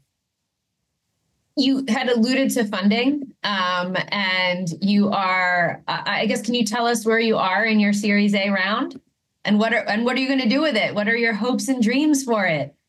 You 1.57 1.85
had 1.89 2.09
alluded 2.09 2.51
to 2.51 2.65
funding 2.65 3.33
um, 3.45 3.97
and 4.09 4.69
you 4.81 5.11
are 5.11 5.83
i 5.87 6.27
guess 6.27 6.43
can 6.43 6.55
you 6.55 6.65
tell 6.65 6.85
us 6.87 7.07
where 7.07 7.21
you 7.21 7.37
are 7.37 7.65
in 7.65 7.79
your 7.79 7.93
series 7.93 8.35
a 8.35 8.51
round? 8.51 9.01
And 9.45 9.59
what 9.59 9.75
are 9.75 9.87
and 9.89 10.05
what 10.05 10.17
are 10.17 10.21
you 10.21 10.29
going 10.29 10.41
to 10.41 10.49
do 10.49 10.63
with 10.63 10.77
it? 10.77 10.95
What 10.95 11.09
are 11.09 11.17
your 11.17 11.35
hopes 11.35 11.69
and 11.69 11.83
dreams 11.83 12.25
for 12.25 12.47
it? 12.47 12.75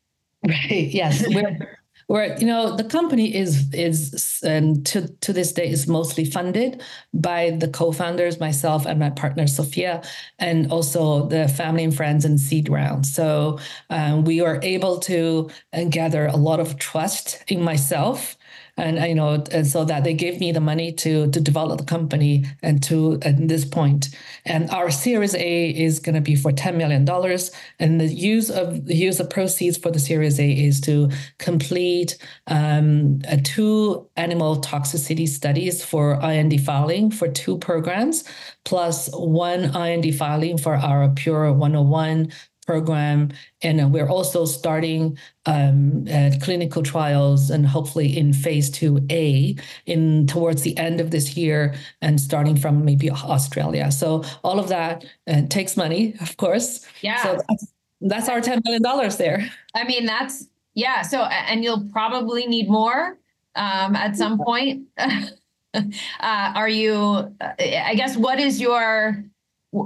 Right 0.48 0.90
yes 0.92 1.26
we're 1.28 1.80
where 2.08 2.38
you 2.40 2.46
know 2.46 2.76
the 2.76 2.84
company 2.84 3.36
is 3.36 3.74
is 3.74 4.42
and 4.44 4.86
to 4.86 5.08
to 5.22 5.34
this 5.34 5.52
day 5.52 5.68
is 5.70 5.88
mostly 5.88 6.26
funded 6.26 6.84
by 7.14 7.52
the 7.52 7.68
co-founders 7.68 8.40
myself 8.40 8.86
and 8.86 9.00
my 9.00 9.10
partner 9.10 9.48
sophia 9.48 10.04
and 10.40 10.72
also 10.72 11.28
the 11.28 11.48
family 11.48 11.84
and 11.84 11.96
friends 11.96 12.26
and 12.26 12.40
seed 12.40 12.70
round. 12.70 13.06
So 13.06 13.60
um, 13.90 14.24
we 14.24 14.42
are 14.42 14.60
able 14.62 15.00
to 15.02 15.50
gather 15.90 16.28
a 16.28 16.36
lot 16.36 16.60
of 16.60 16.78
trust 16.78 17.44
in 17.48 17.62
myself 17.62 18.38
and 18.78 18.98
you 19.08 19.16
know 19.16 19.44
and 19.52 19.66
so 19.66 19.86
that 19.86 20.04
they 20.04 20.14
gave 20.14 20.40
me 20.40 20.52
the 20.52 20.60
money 20.60 20.92
to 20.92 21.30
to 21.32 21.40
develop 21.40 21.80
the 21.80 21.86
company 21.86 22.46
and 22.62 22.84
to 22.84 23.20
at 23.22 23.48
this 23.48 23.66
point. 23.66 24.10
And 24.46 24.70
our 24.70 24.92
series 24.92 25.34
a 25.36 25.70
is 25.70 26.00
going 26.00 26.16
to 26.16 26.22
be 26.22 26.36
for 26.36 26.52
10 26.52 26.78
million 26.78 27.06
dollars. 27.06 27.52
And 27.80 28.00
the 28.02 28.08
use 28.08 28.50
of 28.50 28.86
the 28.86 28.96
use 28.96 29.20
of 29.20 29.30
proceeds 29.30 29.78
for 29.78 29.92
the 29.92 30.00
series 30.00 30.40
a 30.40 30.52
is 30.52 30.82
to 30.82 31.10
complete 31.38 32.18
um, 32.48 33.22
two 33.44 34.08
animal 34.18 34.62
toxicity 34.62 35.28
studies 35.28 35.84
for 35.84 36.20
ind 36.22 36.60
filing 36.62 37.12
for 37.12 37.28
two 37.28 37.58
programs 37.58 38.24
plus 38.66 39.10
one 39.14 39.76
ind 39.76 40.16
filing 40.16 40.58
for 40.58 40.76
our 40.76 41.10
pure 41.10 41.52
101 41.54 42.32
program. 42.66 43.30
And 43.62 43.92
we're 43.94 44.08
also 44.08 44.46
starting 44.46 45.18
um, 45.46 46.06
clinical 46.42 46.84
trials 46.84 47.50
and 47.50 47.66
hopefully 47.66 48.18
in 48.18 48.34
phase 48.34 48.70
2A 48.72 49.60
in 49.86 50.28
towards 50.28 50.64
the 50.64 50.78
end 50.78 51.00
of 51.00 51.12
this 51.12 51.38
year 51.38 51.76
and 52.02 52.20
starting 52.20 52.58
from 52.58 52.84
maybe 52.84 53.10
Australia. 53.12 53.92
So 53.92 54.24
all 54.44 54.60
of 54.60 54.70
that 54.70 55.06
uh, 55.28 55.44
takes 55.50 55.78
money, 55.78 56.16
of 56.22 56.38
course. 56.38 56.86
Yeah. 57.02 57.22
So 57.22 57.42
that's, 57.48 57.74
that's 58.02 58.30
our 58.30 58.42
$10 58.42 58.62
million 58.66 59.12
there. 59.18 59.50
I 59.76 59.84
mean, 59.84 60.06
that's, 60.06 60.48
yeah. 60.74 61.02
So, 61.04 61.22
and 61.22 61.64
you'll 61.64 61.88
probably 61.92 62.48
need 62.48 62.70
more 62.70 63.18
um, 63.56 63.96
at 63.96 64.16
some 64.16 64.38
point. 64.38 64.88
uh, 64.98 65.82
are 66.20 66.70
you, 66.70 67.34
uh, 67.40 67.54
I 67.60 67.96
guess, 67.96 68.18
what 68.18 68.40
is 68.40 68.60
your, 68.60 69.24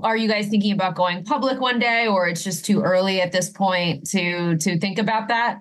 are 0.03 0.17
you 0.17 0.27
guys 0.27 0.47
thinking 0.47 0.71
about 0.71 0.95
going 0.95 1.23
public 1.23 1.59
one 1.59 1.79
day 1.79 2.07
or 2.07 2.27
it's 2.27 2.43
just 2.43 2.65
too 2.65 2.81
early 2.81 3.21
at 3.21 3.31
this 3.31 3.49
point 3.49 4.05
to 4.09 4.57
to 4.57 4.79
think 4.79 4.99
about 4.99 5.27
that 5.27 5.59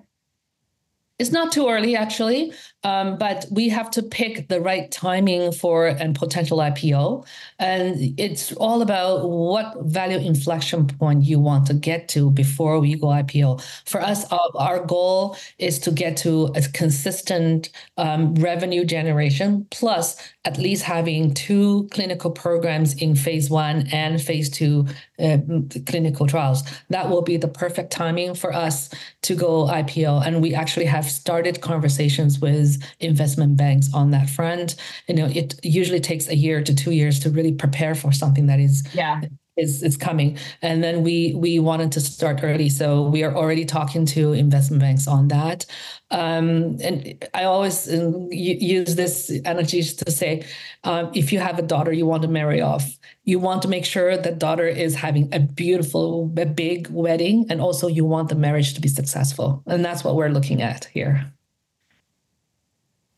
it's 1.19 1.31
not 1.31 1.51
too 1.51 1.67
early 1.67 1.95
actually 1.95 2.51
um, 2.83 3.17
but 3.17 3.45
we 3.51 3.69
have 3.69 3.91
to 3.91 4.03
pick 4.03 4.47
the 4.47 4.61
right 4.61 4.89
timing 4.89 5.51
for 5.51 5.87
a 5.87 6.13
potential 6.13 6.59
IPO. 6.59 7.25
And 7.59 8.13
it's 8.17 8.53
all 8.53 8.81
about 8.81 9.29
what 9.29 9.75
value 9.81 10.17
inflection 10.17 10.87
point 10.87 11.23
you 11.23 11.39
want 11.39 11.67
to 11.67 11.73
get 11.73 12.07
to 12.09 12.31
before 12.31 12.79
we 12.79 12.95
go 12.95 13.07
IPO. 13.07 13.61
For 13.85 14.01
us, 14.01 14.31
our, 14.31 14.49
our 14.55 14.85
goal 14.85 15.35
is 15.57 15.77
to 15.79 15.91
get 15.91 16.15
to 16.17 16.45
a 16.55 16.61
consistent 16.73 17.69
um, 17.97 18.33
revenue 18.35 18.85
generation, 18.85 19.67
plus 19.71 20.15
at 20.45 20.57
least 20.57 20.83
having 20.83 21.33
two 21.33 21.89
clinical 21.91 22.31
programs 22.31 22.93
in 22.95 23.15
phase 23.15 23.49
one 23.49 23.87
and 23.91 24.21
phase 24.21 24.49
two 24.49 24.85
uh, 25.19 25.37
clinical 25.85 26.27
trials. 26.27 26.63
That 26.89 27.09
will 27.09 27.21
be 27.21 27.37
the 27.37 27.47
perfect 27.47 27.91
timing 27.91 28.35
for 28.35 28.53
us 28.53 28.89
to 29.23 29.35
go 29.35 29.65
IPO. 29.65 30.25
And 30.25 30.41
we 30.41 30.53
actually 30.53 30.85
have 30.85 31.05
started 31.05 31.61
conversations 31.61 32.39
with 32.39 32.81
investment 32.99 33.57
banks 33.57 33.89
on 33.93 34.11
that 34.11 34.29
front. 34.29 34.75
You 35.07 35.15
know, 35.15 35.25
it 35.27 35.59
usually 35.63 35.99
takes 35.99 36.27
a 36.27 36.35
year 36.35 36.63
to 36.63 36.75
two 36.75 36.91
years 36.91 37.19
to 37.21 37.29
really 37.29 37.53
prepare 37.53 37.95
for 37.95 38.11
something 38.11 38.47
that 38.47 38.59
is 38.59 38.83
yeah 38.93 39.21
is 39.59 39.83
is 39.83 39.97
coming. 39.97 40.37
And 40.61 40.83
then 40.83 41.03
we 41.03 41.33
we 41.35 41.59
wanted 41.59 41.91
to 41.93 42.01
start 42.01 42.39
early, 42.43 42.69
so 42.69 43.03
we 43.03 43.23
are 43.23 43.35
already 43.35 43.65
talking 43.65 44.05
to 44.07 44.33
investment 44.33 44.81
banks 44.81 45.07
on 45.07 45.27
that. 45.29 45.65
Um, 46.11 46.77
and 46.81 47.23
I 47.33 47.43
always 47.43 47.87
uh, 47.87 48.11
use 48.31 48.95
this 48.95 49.31
energy 49.45 49.83
to 49.83 50.11
say, 50.11 50.45
um, 50.83 51.11
if 51.13 51.31
you 51.31 51.39
have 51.39 51.59
a 51.59 51.61
daughter 51.61 51.91
you 51.91 52.07
want 52.07 52.23
to 52.23 52.27
marry 52.27 52.61
off, 52.61 52.97
you 53.25 53.37
want 53.37 53.61
to 53.61 53.67
make 53.67 53.85
sure 53.85 54.17
that 54.17 54.39
daughter 54.39 54.67
is 54.67 54.95
having 54.95 55.29
a 55.33 55.39
beautiful, 55.39 56.33
a 56.37 56.45
big 56.45 56.89
wedding, 56.89 57.45
and 57.49 57.61
also 57.61 57.87
you 57.87 58.05
want 58.05 58.29
the 58.29 58.35
marriage 58.35 58.73
to 58.73 58.81
be 58.81 58.87
successful, 58.87 59.61
and 59.67 59.85
that's 59.85 60.03
what 60.03 60.15
we're 60.15 60.29
looking 60.29 60.61
at 60.61 60.85
here. 60.85 61.31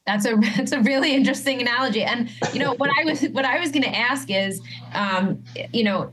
That's 0.06 0.26
a 0.26 0.36
that's 0.58 0.72
a 0.72 0.82
really 0.82 1.14
interesting 1.14 1.62
analogy. 1.62 2.04
And 2.04 2.30
you 2.54 2.60
know 2.60 2.74
what 2.74 2.90
I 2.98 3.06
was 3.06 3.22
what 3.30 3.46
I 3.46 3.60
was 3.60 3.72
going 3.72 3.84
to 3.84 3.96
ask 3.96 4.30
is, 4.30 4.62
um, 4.94 5.44
you 5.74 5.84
know, 5.84 6.12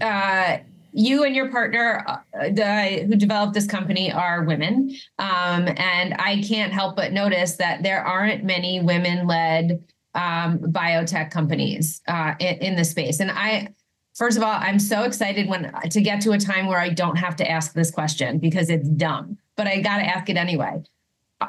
uh, 0.00 0.58
you 0.92 1.24
and 1.24 1.34
your 1.34 1.50
partner 1.50 2.04
uh, 2.06 2.18
the, 2.32 3.04
who 3.06 3.16
developed 3.16 3.54
this 3.54 3.66
company 3.66 4.10
are 4.12 4.44
women, 4.44 4.94
um, 5.18 5.68
and 5.76 6.14
I 6.18 6.42
can't 6.46 6.72
help 6.72 6.96
but 6.96 7.12
notice 7.12 7.56
that 7.56 7.82
there 7.82 8.02
aren't 8.02 8.44
many 8.44 8.80
women-led 8.80 9.84
um, 10.14 10.58
biotech 10.58 11.30
companies 11.30 12.00
uh, 12.08 12.34
in, 12.38 12.56
in 12.56 12.76
the 12.76 12.84
space. 12.84 13.20
And 13.20 13.30
I, 13.30 13.68
first 14.14 14.38
of 14.38 14.42
all, 14.42 14.54
I'm 14.58 14.78
so 14.78 15.02
excited 15.02 15.48
when 15.48 15.72
to 15.90 16.00
get 16.00 16.22
to 16.22 16.32
a 16.32 16.38
time 16.38 16.66
where 16.66 16.80
I 16.80 16.88
don't 16.88 17.16
have 17.16 17.36
to 17.36 17.50
ask 17.50 17.74
this 17.74 17.90
question 17.90 18.38
because 18.38 18.70
it's 18.70 18.88
dumb, 18.88 19.36
but 19.56 19.66
I 19.66 19.80
got 19.80 19.98
to 19.98 20.04
ask 20.04 20.30
it 20.30 20.36
anyway 20.36 20.82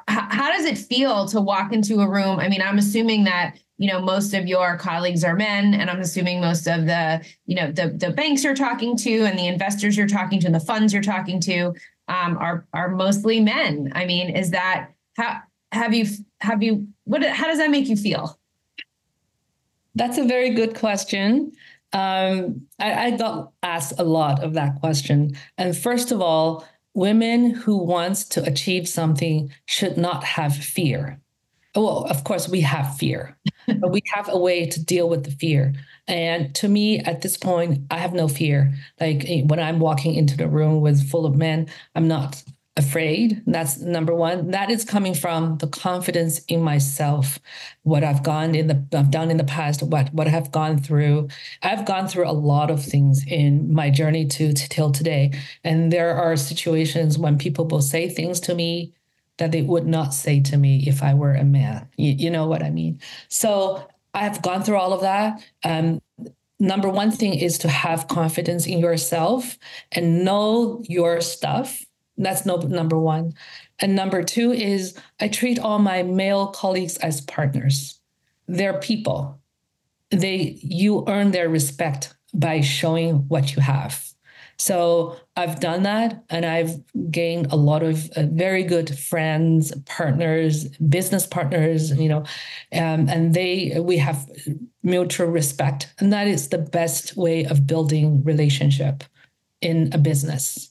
how 0.07 0.51
does 0.51 0.65
it 0.65 0.77
feel 0.77 1.27
to 1.27 1.39
walk 1.39 1.71
into 1.71 2.01
a 2.01 2.09
room? 2.09 2.39
I 2.39 2.49
mean, 2.49 2.61
I'm 2.61 2.77
assuming 2.77 3.23
that 3.25 3.55
you 3.77 3.87
know 3.87 4.01
most 4.01 4.33
of 4.33 4.47
your 4.47 4.77
colleagues 4.77 5.23
are 5.23 5.35
men, 5.35 5.73
and 5.73 5.89
I'm 5.89 5.99
assuming 5.99 6.41
most 6.41 6.67
of 6.67 6.85
the 6.85 7.25
you 7.45 7.55
know 7.55 7.71
the 7.71 7.89
the 7.89 8.11
banks 8.11 8.43
you're 8.43 8.55
talking 8.55 8.97
to 8.97 9.25
and 9.25 9.37
the 9.37 9.47
investors 9.47 9.95
you're 9.95 10.07
talking 10.07 10.39
to 10.41 10.45
and 10.47 10.55
the 10.55 10.59
funds 10.59 10.93
you're 10.93 11.03
talking 11.03 11.39
to 11.41 11.73
um, 12.07 12.37
are 12.37 12.65
are 12.73 12.89
mostly 12.89 13.39
men. 13.39 13.91
I 13.95 14.05
mean, 14.05 14.29
is 14.29 14.51
that 14.51 14.89
how 15.15 15.41
have 15.71 15.93
you 15.93 16.05
have 16.41 16.63
you 16.63 16.87
what 17.03 17.23
how 17.23 17.47
does 17.47 17.59
that 17.59 17.71
make 17.71 17.87
you 17.87 17.97
feel? 17.97 18.39
That's 19.95 20.17
a 20.17 20.25
very 20.25 20.51
good 20.51 20.75
question. 20.75 21.53
Um, 21.93 22.67
I, 22.79 23.07
I 23.07 23.11
got 23.11 23.51
asked 23.63 23.93
a 23.97 24.03
lot 24.03 24.43
of 24.43 24.53
that 24.53 24.79
question, 24.79 25.35
and 25.57 25.75
first 25.75 26.11
of 26.11 26.21
all 26.21 26.67
women 26.93 27.51
who 27.51 27.77
wants 27.77 28.25
to 28.25 28.43
achieve 28.43 28.89
something 28.89 29.53
should 29.67 29.97
not 29.97 30.23
have 30.23 30.55
fear. 30.55 31.21
Well, 31.75 32.05
of 32.05 32.23
course, 32.23 32.49
we 32.49 32.61
have 32.61 32.97
fear, 32.97 33.37
but 33.67 33.91
we 33.91 34.01
have 34.13 34.29
a 34.29 34.37
way 34.37 34.65
to 34.65 34.83
deal 34.83 35.09
with 35.09 35.23
the 35.23 35.31
fear. 35.31 35.73
And 36.07 36.55
to 36.55 36.67
me, 36.67 36.99
at 36.99 37.21
this 37.21 37.37
point, 37.37 37.85
I 37.91 37.97
have 37.97 38.13
no 38.13 38.27
fear. 38.27 38.73
Like 38.99 39.25
eh, 39.29 39.43
when 39.45 39.59
I'm 39.59 39.79
walking 39.79 40.15
into 40.15 40.37
the 40.37 40.47
room 40.47 40.81
with 40.81 41.09
full 41.09 41.25
of 41.25 41.35
men, 41.35 41.67
I'm 41.95 42.07
not 42.07 42.43
afraid. 42.77 43.41
That's 43.47 43.79
number 43.79 44.13
one. 44.13 44.51
That 44.51 44.69
is 44.69 44.85
coming 44.85 45.13
from 45.13 45.57
the 45.57 45.67
confidence 45.67 46.39
in 46.45 46.61
myself, 46.61 47.39
what 47.83 48.03
I've 48.03 48.23
gone 48.23 48.55
in 48.55 48.67
the 48.67 48.85
I've 48.93 49.11
done 49.11 49.31
in 49.31 49.37
the 49.37 49.43
past, 49.43 49.83
what 49.83 50.13
what 50.13 50.27
I've 50.27 50.51
gone 50.51 50.77
through. 50.77 51.27
I've 51.63 51.85
gone 51.85 52.07
through 52.07 52.29
a 52.29 52.31
lot 52.31 52.69
of 52.71 52.83
things 52.83 53.25
in 53.27 53.73
my 53.73 53.89
journey 53.89 54.25
to, 54.27 54.53
to 54.53 54.69
till 54.69 54.91
today, 54.91 55.31
and 55.63 55.91
there 55.91 56.15
are 56.15 56.37
situations 56.37 57.17
when 57.17 57.37
people 57.37 57.67
will 57.67 57.81
say 57.81 58.07
things 58.07 58.39
to 58.41 58.55
me 58.55 58.93
that 59.37 59.51
they 59.51 59.61
would 59.61 59.85
not 59.85 60.13
say 60.13 60.39
to 60.41 60.57
me 60.57 60.83
if 60.87 61.03
I 61.03 61.13
were 61.13 61.33
a 61.33 61.43
man. 61.43 61.87
You, 61.97 62.13
you 62.13 62.29
know 62.29 62.47
what 62.47 62.63
I 62.63 62.69
mean? 62.69 62.99
So 63.27 63.87
I've 64.13 64.41
gone 64.41 64.63
through 64.63 64.77
all 64.77 64.93
of 64.93 65.01
that. 65.01 65.43
Um, 65.63 66.01
number 66.59 66.89
one 66.89 67.11
thing 67.11 67.35
is 67.35 67.57
to 67.59 67.69
have 67.69 68.07
confidence 68.07 68.65
in 68.65 68.79
yourself 68.79 69.57
and 69.91 70.25
know 70.25 70.81
your 70.87 71.21
stuff 71.21 71.85
that's 72.17 72.45
no, 72.45 72.57
number 72.57 72.97
one. 72.97 73.33
And 73.79 73.95
number 73.95 74.23
two 74.23 74.51
is 74.51 74.95
I 75.19 75.27
treat 75.27 75.59
all 75.59 75.79
my 75.79 76.03
male 76.03 76.47
colleagues 76.47 76.97
as 76.97 77.21
partners. 77.21 77.99
They're 78.47 78.79
people. 78.79 79.39
They 80.09 80.57
you 80.61 81.03
earn 81.07 81.31
their 81.31 81.49
respect 81.49 82.15
by 82.33 82.61
showing 82.61 83.27
what 83.27 83.55
you 83.55 83.61
have. 83.61 84.06
So 84.59 85.17
I've 85.35 85.59
done 85.59 85.83
that 85.83 86.23
and 86.29 86.45
I've 86.45 86.81
gained 87.11 87.51
a 87.51 87.55
lot 87.55 87.83
of 87.83 88.09
uh, 88.15 88.23
very 88.23 88.63
good 88.63 88.97
friends, 88.97 89.71
partners, 89.85 90.67
business 90.77 91.27
partners, 91.27 91.91
you 91.91 92.09
know, 92.09 92.23
um, 92.73 93.07
and 93.07 93.33
they, 93.35 93.79
we 93.79 93.97
have 93.97 94.27
mutual 94.81 95.27
respect. 95.27 95.93
And 95.99 96.11
that 96.11 96.27
is 96.27 96.49
the 96.49 96.57
best 96.57 97.15
way 97.15 97.45
of 97.45 97.67
building 97.67 98.23
relationship 98.23 99.03
in 99.61 99.91
a 99.93 99.97
business. 99.97 100.69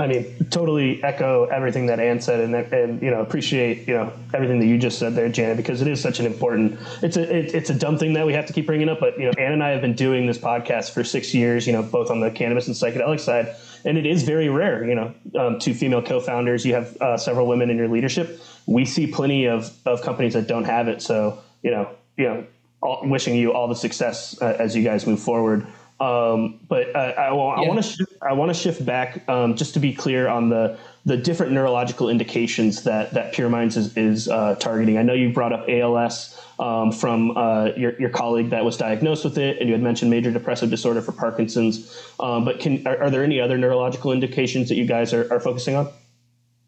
I 0.00 0.06
mean, 0.06 0.46
totally 0.50 1.02
echo 1.04 1.44
everything 1.44 1.86
that 1.86 2.00
Anne 2.00 2.22
said, 2.22 2.40
and 2.40 2.54
and 2.54 3.02
you 3.02 3.10
know 3.10 3.20
appreciate 3.20 3.86
you 3.86 3.92
know 3.92 4.10
everything 4.32 4.58
that 4.60 4.66
you 4.66 4.78
just 4.78 4.98
said 4.98 5.14
there, 5.14 5.28
Janet, 5.28 5.58
because 5.58 5.82
it 5.82 5.88
is 5.88 6.00
such 6.00 6.18
an 6.20 6.26
important. 6.26 6.80
It's 7.02 7.18
a 7.18 7.36
it, 7.36 7.54
it's 7.54 7.68
a 7.68 7.74
dumb 7.74 7.98
thing 7.98 8.14
that 8.14 8.26
we 8.26 8.32
have 8.32 8.46
to 8.46 8.54
keep 8.54 8.64
bringing 8.64 8.88
up, 8.88 8.98
but 8.98 9.18
you 9.18 9.26
know, 9.26 9.32
Anne 9.38 9.52
and 9.52 9.62
I 9.62 9.68
have 9.68 9.82
been 9.82 9.94
doing 9.94 10.26
this 10.26 10.38
podcast 10.38 10.92
for 10.92 11.04
six 11.04 11.34
years. 11.34 11.66
You 11.66 11.74
know, 11.74 11.82
both 11.82 12.10
on 12.10 12.20
the 12.20 12.30
cannabis 12.30 12.66
and 12.66 12.74
psychedelic 12.74 13.20
side, 13.20 13.54
and 13.84 13.98
it 13.98 14.06
is 14.06 14.22
very 14.22 14.48
rare. 14.48 14.86
You 14.88 14.94
know, 14.94 15.14
um, 15.38 15.58
two 15.58 15.74
female 15.74 16.00
co-founders. 16.00 16.64
You 16.64 16.74
have 16.74 16.96
uh, 17.02 17.18
several 17.18 17.46
women 17.46 17.68
in 17.68 17.76
your 17.76 17.88
leadership. 17.88 18.40
We 18.66 18.86
see 18.86 19.06
plenty 19.06 19.46
of 19.48 19.70
of 19.84 20.00
companies 20.00 20.32
that 20.32 20.46
don't 20.46 20.64
have 20.64 20.88
it. 20.88 21.02
So 21.02 21.40
you 21.62 21.70
know, 21.72 21.90
you 22.16 22.24
know, 22.24 22.46
all, 22.82 23.00
wishing 23.04 23.34
you 23.34 23.52
all 23.52 23.68
the 23.68 23.74
success 23.76 24.40
uh, 24.40 24.56
as 24.58 24.74
you 24.74 24.82
guys 24.82 25.06
move 25.06 25.20
forward. 25.20 25.66
Um, 26.00 26.58
but 26.66 26.96
uh, 26.96 26.98
I, 26.98 27.26
I 27.26 27.32
want 27.32 27.84
to 27.84 28.06
I 28.22 28.32
want 28.32 28.48
to 28.48 28.54
shift 28.54 28.84
back 28.86 29.28
um, 29.28 29.54
just 29.54 29.74
to 29.74 29.80
be 29.80 29.92
clear 29.92 30.28
on 30.28 30.48
the 30.48 30.78
the 31.04 31.16
different 31.16 31.52
neurological 31.52 32.08
indications 32.08 32.84
that 32.84 33.12
that 33.12 33.34
PurMinds 33.34 33.76
is, 33.76 33.96
is 33.96 34.28
uh, 34.28 34.54
targeting. 34.56 34.96
I 34.96 35.02
know 35.02 35.12
you 35.12 35.30
brought 35.30 35.52
up 35.52 35.68
ALS 35.68 36.40
um, 36.58 36.90
from 36.90 37.36
uh, 37.36 37.72
your 37.76 38.00
your 38.00 38.08
colleague 38.08 38.48
that 38.50 38.64
was 38.64 38.78
diagnosed 38.78 39.24
with 39.24 39.36
it, 39.36 39.58
and 39.58 39.68
you 39.68 39.74
had 39.74 39.82
mentioned 39.82 40.10
major 40.10 40.30
depressive 40.30 40.70
disorder 40.70 41.02
for 41.02 41.12
Parkinson's. 41.12 41.94
Um, 42.18 42.46
but 42.46 42.60
can 42.60 42.86
are, 42.86 43.02
are, 43.02 43.10
there 43.10 43.22
any 43.22 43.38
other 43.38 43.58
neurological 43.58 44.12
indications 44.12 44.70
that 44.70 44.76
you 44.76 44.86
guys 44.86 45.12
are, 45.12 45.30
are 45.30 45.40
focusing 45.40 45.76
on? 45.76 45.90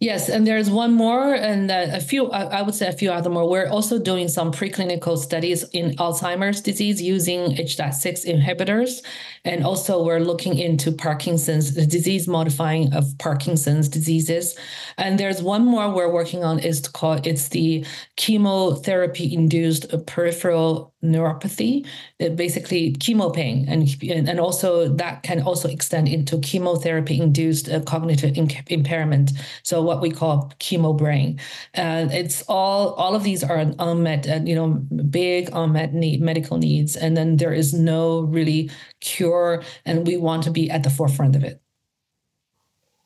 Yes, 0.02 0.28
and 0.28 0.44
there's 0.44 0.68
one 0.68 0.94
more, 0.94 1.32
and 1.32 1.70
a 1.70 2.00
few. 2.00 2.28
I 2.32 2.60
would 2.60 2.74
say 2.74 2.88
a 2.88 2.92
few 2.92 3.12
other 3.12 3.30
more. 3.30 3.48
We're 3.48 3.68
also 3.68 4.00
doing 4.00 4.26
some 4.26 4.50
preclinical 4.50 5.16
studies 5.16 5.62
in 5.68 5.94
Alzheimer's 5.94 6.60
disease 6.60 7.00
using 7.00 7.52
H.6 7.52 8.26
inhibitors, 8.26 9.04
and 9.44 9.62
also 9.62 10.04
we're 10.04 10.18
looking 10.18 10.58
into 10.58 10.90
Parkinson's 10.90 11.70
disease 11.86 12.26
modifying 12.26 12.92
of 12.92 13.16
Parkinson's 13.18 13.88
diseases. 13.88 14.58
And 14.98 15.20
there's 15.20 15.40
one 15.40 15.64
more 15.64 15.88
we're 15.88 16.12
working 16.12 16.42
on. 16.42 16.58
is 16.58 16.80
called 16.88 17.24
it's 17.24 17.50
the 17.50 17.86
chemotherapy 18.16 19.32
induced 19.32 19.86
peripheral 20.08 20.91
neuropathy, 21.02 21.86
uh, 22.20 22.28
basically 22.30 22.92
chemo 22.94 23.32
pain, 23.32 23.66
and 23.68 23.88
and 24.28 24.40
also 24.40 24.88
that 24.88 25.22
can 25.22 25.42
also 25.42 25.68
extend 25.68 26.08
into 26.08 26.38
chemotherapy 26.38 27.20
induced 27.20 27.68
uh, 27.68 27.80
cognitive 27.80 28.36
impairment. 28.68 29.32
So 29.62 29.82
what 29.82 30.00
we 30.00 30.10
call 30.10 30.52
chemo 30.58 30.96
brain, 30.96 31.40
and 31.74 32.12
it's 32.12 32.42
all 32.48 32.94
all 32.94 33.14
of 33.14 33.24
these 33.24 33.42
are 33.42 33.58
unmet, 33.78 34.28
uh, 34.28 34.40
you 34.44 34.54
know, 34.54 34.68
big 35.10 35.50
unmet 35.52 35.94
need 35.94 36.20
medical 36.20 36.58
needs, 36.58 36.96
and 36.96 37.16
then 37.16 37.36
there 37.36 37.52
is 37.52 37.74
no 37.74 38.20
really 38.20 38.70
cure, 39.00 39.62
and 39.84 40.06
we 40.06 40.16
want 40.16 40.44
to 40.44 40.50
be 40.50 40.70
at 40.70 40.82
the 40.82 40.90
forefront 40.90 41.36
of 41.36 41.44
it. 41.44 41.60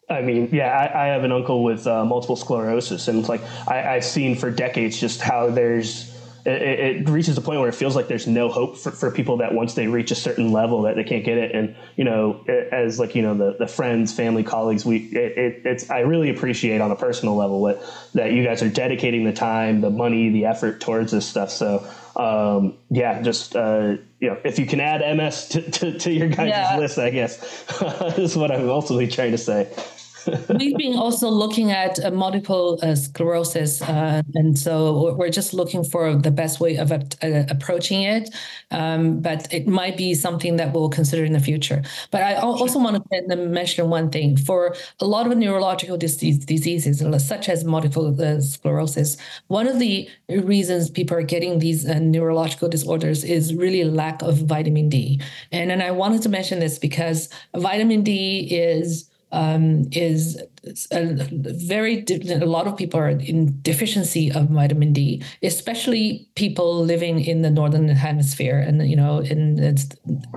I 0.09 0.23
mean, 0.23 0.49
yeah, 0.53 0.69
I, 0.69 1.05
I 1.05 1.07
have 1.07 1.25
an 1.25 1.33
uncle 1.33 1.65
with 1.65 1.87
uh, 1.87 2.05
multiple 2.05 2.37
sclerosis, 2.37 3.09
and 3.09 3.19
it's 3.19 3.29
like 3.29 3.43
I, 3.67 3.97
I've 3.97 4.05
seen 4.05 4.37
for 4.37 4.51
decades 4.51 5.01
just 5.01 5.21
how 5.21 5.51
there's 5.51 6.16
it, 6.47 6.99
it, 6.99 7.09
reaches 7.09 7.37
a 7.37 7.41
point 7.41 7.59
where 7.59 7.69
it 7.69 7.75
feels 7.75 7.97
like 7.97 8.07
there's 8.07 8.29
no 8.29 8.49
hope 8.49 8.77
for, 8.77 8.93
for 8.93 9.11
people 9.11 9.39
that 9.39 9.53
once 9.53 9.75
they 9.75 9.89
reach 9.89 10.13
a 10.13 10.15
certain 10.15 10.53
level 10.53 10.83
that 10.83 10.95
they 10.95 11.03
can't 11.03 11.25
get 11.25 11.39
it. 11.39 11.55
And, 11.55 11.75
you 11.97 12.05
know, 12.05 12.45
as 12.47 13.01
like, 13.01 13.17
you 13.17 13.23
know, 13.23 13.35
the, 13.35 13.57
the 13.59 13.67
friends, 13.67 14.13
family, 14.13 14.45
colleagues, 14.45 14.85
we, 14.85 14.99
it, 14.99 15.63
it's, 15.65 15.91
I 15.91 16.01
really 16.01 16.31
appreciate 16.31 16.81
on 16.81 16.93
a 16.93 16.97
personal 16.97 17.35
level 17.35 17.61
what, 17.61 17.83
that 18.15 18.33
you 18.33 18.45
guys 18.45 18.63
are 18.63 18.69
dedicating 18.69 19.25
the 19.25 19.33
time, 19.33 19.81
the 19.81 19.91
money, 19.91 20.31
the 20.31 20.47
effort 20.47 20.81
towards 20.81 21.11
this 21.11 21.27
stuff. 21.27 21.51
So, 21.51 21.85
um, 22.15 22.79
yeah, 22.91 23.23
just, 23.23 23.57
uh, 23.57 23.97
you 24.21 24.31
know, 24.31 24.39
if 24.45 24.61
you 24.61 24.67
can 24.67 24.79
add 24.81 25.17
MS 25.17 25.49
to, 25.49 25.71
to, 25.71 25.99
to 25.99 26.13
your 26.13 26.29
guys' 26.29 26.49
yeah. 26.49 26.79
list, 26.79 26.99
I 26.99 27.11
guess 27.11 27.73
is 28.19 28.37
what 28.37 28.53
I'm 28.53 28.71
ultimately 28.71 29.09
trying 29.09 29.33
to 29.33 29.39
say. 29.39 29.69
We've 30.49 30.77
been 30.77 30.97
also 30.97 31.29
looking 31.29 31.71
at 31.71 32.05
uh, 32.05 32.11
multiple 32.11 32.79
uh, 32.83 32.95
sclerosis, 32.95 33.83
uh, 33.83 34.23
and 34.35 34.59
so 34.59 35.15
we're 35.15 35.31
just 35.31 35.55
looking 35.55 35.85
for 35.85 36.15
the 36.17 36.31
best 36.31 36.61
way 36.61 36.77
of 36.77 36.93
uh, 36.93 36.99
approaching 37.23 38.03
it. 38.03 38.35
Um, 38.71 39.21
but 39.21 39.53
it 39.53 39.67
might 39.67 39.97
be 39.97 40.15
something 40.15 40.57
that 40.57 40.73
we'll 40.73 40.89
consider 40.89 41.25
in 41.25 41.33
the 41.33 41.41
future. 41.41 41.83
But 42.11 42.23
I 42.23 42.35
also 42.35 42.79
want 42.79 43.03
to 43.11 43.37
mention 43.37 43.91
one 43.91 44.11
thing: 44.11 44.37
for 44.37 44.75
a 45.01 45.07
lot 45.07 45.27
of 45.27 45.37
neurological 45.37 45.97
disease, 45.97 46.45
diseases, 46.45 47.03
such 47.27 47.49
as 47.49 47.65
multiple 47.65 48.21
uh, 48.21 48.41
sclerosis, 48.41 49.17
one 49.49 49.67
of 49.67 49.79
the 49.79 50.09
reasons 50.29 50.91
people 50.91 51.17
are 51.17 51.23
getting 51.23 51.59
these 51.59 51.89
uh, 51.89 51.99
neurological 51.99 52.69
disorders 52.69 53.25
is 53.25 53.55
really 53.55 53.85
lack 53.85 54.23
of 54.23 54.39
vitamin 54.39 54.89
D. 54.89 55.21
And 55.53 55.71
and 55.71 55.83
I 55.83 55.91
wanted 55.91 56.23
to 56.23 56.29
mention 56.29 56.61
this 56.61 56.79
because 56.79 57.29
vitamin 57.55 58.03
D 58.03 58.49
is 58.51 59.09
um, 59.33 59.89
is 59.93 60.43
a 60.91 61.29
very 61.31 62.05
a 62.29 62.47
lot 62.47 62.67
of 62.67 62.77
people 62.77 62.99
are 63.01 63.09
in 63.09 63.61
deficiency 63.63 64.33
of 64.33 64.49
vitamin 64.49 64.93
D, 64.93 65.23
especially 65.43 66.29
people 66.35 66.85
living 66.85 67.21
in 67.21 67.43
the 67.43 67.51
northern 67.51 67.89
hemisphere 67.89 68.59
and 68.59 68.89
you 68.89 68.97
know 68.97 69.19
in 69.19 69.59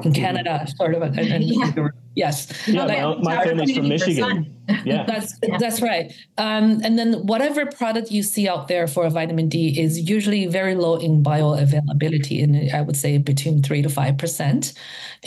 in 0.03 0.13
Canada, 0.13 0.67
sort 0.77 0.95
of. 0.95 1.01
And, 1.01 1.19
and 1.19 1.43
yeah. 1.43 1.89
Yes. 2.19 2.51
Yeah, 2.67 2.85
like, 2.85 3.01
my, 3.19 3.35
my 3.35 3.43
family's 3.43 3.77
from 3.77 3.87
Michigan. 3.87 4.55
Yeah. 4.83 5.05
that's 5.07 5.39
that's 5.59 5.81
right. 5.81 6.13
Um, 6.37 6.81
and 6.83 6.99
then 6.99 7.25
whatever 7.25 7.65
product 7.65 8.11
you 8.11 8.23
see 8.23 8.47
out 8.47 8.67
there 8.67 8.87
for 8.87 9.09
vitamin 9.09 9.47
D 9.47 9.79
is 9.79 10.09
usually 10.09 10.45
very 10.45 10.75
low 10.75 10.97
in 10.97 11.23
bioavailability, 11.23 12.43
and 12.43 12.71
I 12.75 12.81
would 12.81 12.97
say 12.97 13.17
between 13.17 13.63
three 13.63 13.81
to 13.81 13.89
five 13.89 14.17
percent. 14.17 14.73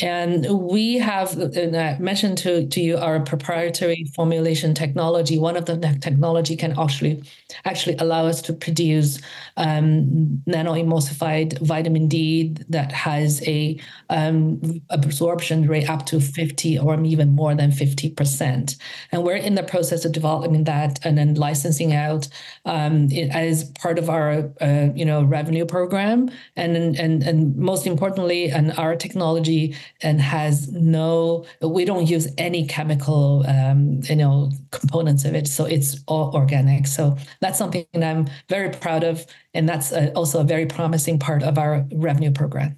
And 0.00 0.46
we 0.60 0.98
have 0.98 1.38
and 1.38 1.76
I 1.76 1.98
mentioned 1.98 2.38
to, 2.38 2.66
to 2.66 2.80
you 2.80 2.98
our 2.98 3.20
proprietary 3.20 4.06
formulation 4.14 4.74
technology. 4.74 4.91
One 4.94 5.56
of 5.56 5.66
the 5.66 5.76
technology 6.00 6.56
can 6.56 6.78
actually 6.78 7.22
actually 7.64 7.96
allow 7.96 8.26
us 8.26 8.42
to 8.42 8.52
produce 8.52 9.20
um, 9.56 10.42
nano-emulsified 10.46 11.58
vitamin 11.60 12.08
D 12.08 12.54
that 12.68 12.92
has 12.92 13.46
a 13.46 13.78
um, 14.10 14.82
absorption 14.90 15.66
rate 15.66 15.88
up 15.88 16.06
to 16.06 16.20
50 16.20 16.78
or 16.78 17.02
even 17.02 17.34
more 17.34 17.54
than 17.54 17.70
50%. 17.70 18.76
And 19.10 19.24
we're 19.24 19.36
in 19.36 19.54
the 19.54 19.62
process 19.62 20.04
of 20.04 20.12
developing 20.12 20.64
that 20.64 21.04
and 21.04 21.16
then 21.18 21.34
licensing 21.34 21.92
out 21.92 22.28
um, 22.64 23.08
as 23.12 23.64
part 23.72 23.98
of 23.98 24.08
our 24.08 24.50
uh, 24.60 24.88
you 24.94 25.04
know 25.04 25.22
revenue 25.22 25.64
program. 25.64 26.30
And, 26.56 26.76
and, 26.76 27.22
and 27.22 27.56
most 27.56 27.86
importantly, 27.86 28.50
and 28.50 28.72
our 28.78 28.96
technology 28.96 29.76
and 30.02 30.20
has 30.20 30.70
no, 30.72 31.44
we 31.60 31.84
don't 31.84 32.08
use 32.08 32.28
any 32.38 32.66
chemical 32.66 33.44
um, 33.46 34.00
you 34.08 34.16
know 34.16 34.50
components 34.82 35.24
of 35.24 35.34
it. 35.34 35.48
So 35.48 35.64
it's 35.64 36.02
all 36.06 36.34
organic. 36.34 36.86
So 36.86 37.16
that's 37.40 37.56
something 37.56 37.86
I'm 37.94 38.28
very 38.48 38.70
proud 38.70 39.04
of. 39.04 39.24
And 39.54 39.68
that's 39.68 39.92
a, 39.92 40.12
also 40.12 40.40
a 40.40 40.44
very 40.44 40.66
promising 40.66 41.18
part 41.18 41.42
of 41.42 41.56
our 41.56 41.86
revenue 41.92 42.32
program. 42.32 42.76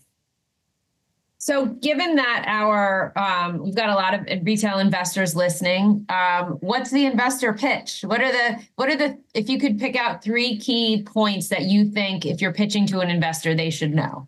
So, 1.38 1.66
given 1.66 2.16
that 2.16 2.44
our 2.46 3.12
um, 3.18 3.58
we've 3.58 3.74
got 3.74 3.90
a 3.90 3.94
lot 3.94 4.14
of 4.14 4.46
retail 4.46 4.78
investors 4.78 5.36
listening, 5.36 6.06
um, 6.08 6.56
what's 6.60 6.90
the 6.90 7.04
investor 7.04 7.52
pitch? 7.52 8.00
What 8.00 8.22
are 8.22 8.32
the 8.32 8.62
what 8.76 8.88
are 8.88 8.96
the 8.96 9.18
if 9.34 9.50
you 9.50 9.58
could 9.58 9.78
pick 9.78 9.94
out 9.94 10.24
three 10.24 10.56
key 10.56 11.02
points 11.02 11.48
that 11.48 11.64
you 11.64 11.90
think 11.90 12.24
if 12.24 12.40
you're 12.40 12.54
pitching 12.54 12.86
to 12.86 13.00
an 13.00 13.10
investor 13.10 13.54
they 13.54 13.68
should 13.68 13.94
know? 13.94 14.26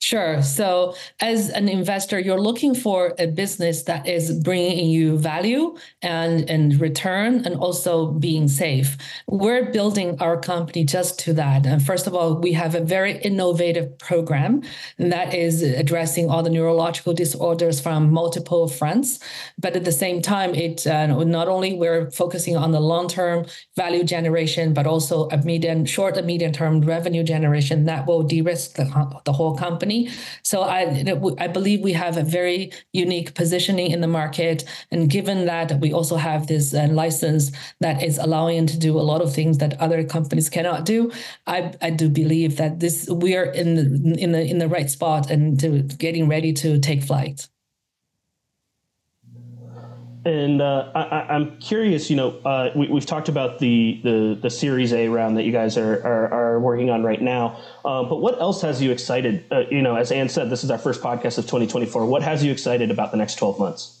Sure. 0.00 0.42
So, 0.42 0.94
as 1.18 1.50
an 1.50 1.68
investor, 1.68 2.20
you're 2.20 2.40
looking 2.40 2.72
for 2.72 3.14
a 3.18 3.26
business 3.26 3.82
that 3.82 4.06
is 4.06 4.32
bringing 4.44 4.88
you 4.88 5.18
value 5.18 5.76
and, 6.02 6.48
and 6.48 6.80
return 6.80 7.44
and 7.44 7.56
also 7.56 8.12
being 8.12 8.46
safe. 8.46 8.96
We're 9.26 9.72
building 9.72 10.16
our 10.20 10.38
company 10.38 10.84
just 10.84 11.18
to 11.20 11.32
that. 11.34 11.66
And 11.66 11.84
first 11.84 12.06
of 12.06 12.14
all, 12.14 12.36
we 12.36 12.52
have 12.52 12.76
a 12.76 12.80
very 12.80 13.18
innovative 13.18 13.98
program 13.98 14.62
that 14.98 15.34
is 15.34 15.62
addressing 15.62 16.30
all 16.30 16.44
the 16.44 16.50
neurological 16.50 17.12
disorders 17.12 17.80
from 17.80 18.12
multiple 18.12 18.68
fronts. 18.68 19.18
But 19.58 19.74
at 19.74 19.84
the 19.84 19.92
same 19.92 20.22
time, 20.22 20.54
it 20.54 20.86
uh, 20.86 21.08
not 21.24 21.48
only 21.48 21.74
we're 21.74 22.08
focusing 22.12 22.56
on 22.56 22.70
the 22.70 22.80
long 22.80 23.08
term 23.08 23.46
value 23.74 24.04
generation, 24.04 24.74
but 24.74 24.86
also 24.86 25.28
a 25.30 25.38
medium, 25.38 25.84
short 25.84 26.16
and 26.16 26.26
medium 26.26 26.52
term 26.52 26.82
revenue 26.82 27.24
generation 27.24 27.84
that 27.86 28.06
will 28.06 28.22
de 28.22 28.42
risk 28.42 28.76
the, 28.76 29.20
the 29.24 29.32
whole 29.32 29.56
company 29.56 29.87
company. 29.88 30.10
So 30.42 30.62
I, 30.62 31.04
I 31.38 31.48
believe 31.48 31.80
we 31.80 31.92
have 31.92 32.16
a 32.16 32.22
very 32.22 32.72
unique 32.92 33.34
positioning 33.34 33.90
in 33.90 34.00
the 34.00 34.06
market. 34.06 34.64
And 34.90 35.10
given 35.10 35.46
that 35.46 35.80
we 35.80 35.92
also 35.92 36.16
have 36.16 36.46
this 36.46 36.74
uh, 36.74 36.88
license 36.90 37.52
that 37.80 38.02
is 38.02 38.18
allowing 38.18 38.66
to 38.66 38.78
do 38.78 38.98
a 38.98 39.02
lot 39.02 39.22
of 39.22 39.34
things 39.34 39.58
that 39.58 39.80
other 39.80 40.04
companies 40.04 40.48
cannot 40.48 40.84
do, 40.84 41.10
I, 41.46 41.72
I 41.80 41.90
do 41.90 42.08
believe 42.08 42.56
that 42.56 42.80
this 42.80 43.08
we 43.08 43.36
are 43.36 43.52
in 43.52 43.74
the 43.74 44.16
in 44.18 44.32
the 44.32 44.42
in 44.42 44.58
the 44.58 44.68
right 44.68 44.90
spot 44.90 45.30
and 45.30 45.58
to 45.60 45.82
getting 45.98 46.28
ready 46.28 46.52
to 46.52 46.78
take 46.78 47.02
flight. 47.02 47.48
And 50.28 50.60
uh, 50.60 50.90
I, 50.94 51.34
am 51.34 51.56
curious, 51.56 52.10
you 52.10 52.16
know, 52.16 52.36
uh, 52.44 52.70
we, 52.76 52.86
have 52.88 53.06
talked 53.06 53.30
about 53.30 53.60
the, 53.60 53.98
the, 54.04 54.38
the 54.42 54.50
Series 54.50 54.92
A 54.92 55.08
round 55.08 55.38
that 55.38 55.44
you 55.44 55.52
guys 55.52 55.78
are, 55.78 56.06
are, 56.06 56.28
are 56.30 56.60
working 56.60 56.90
on 56.90 57.02
right 57.02 57.22
now. 57.22 57.58
Uh, 57.82 58.02
but 58.02 58.16
what 58.16 58.38
else 58.38 58.60
has 58.60 58.82
you 58.82 58.90
excited? 58.90 59.42
Uh, 59.50 59.60
you 59.70 59.80
know, 59.80 59.96
as 59.96 60.12
Anne 60.12 60.28
said, 60.28 60.50
this 60.50 60.64
is 60.64 60.70
our 60.70 60.76
first 60.76 61.00
podcast 61.00 61.38
of 61.38 61.44
2024. 61.44 62.04
What 62.04 62.20
has 62.20 62.44
you 62.44 62.52
excited 62.52 62.90
about 62.90 63.10
the 63.10 63.16
next 63.16 63.36
12 63.36 63.58
months? 63.58 63.97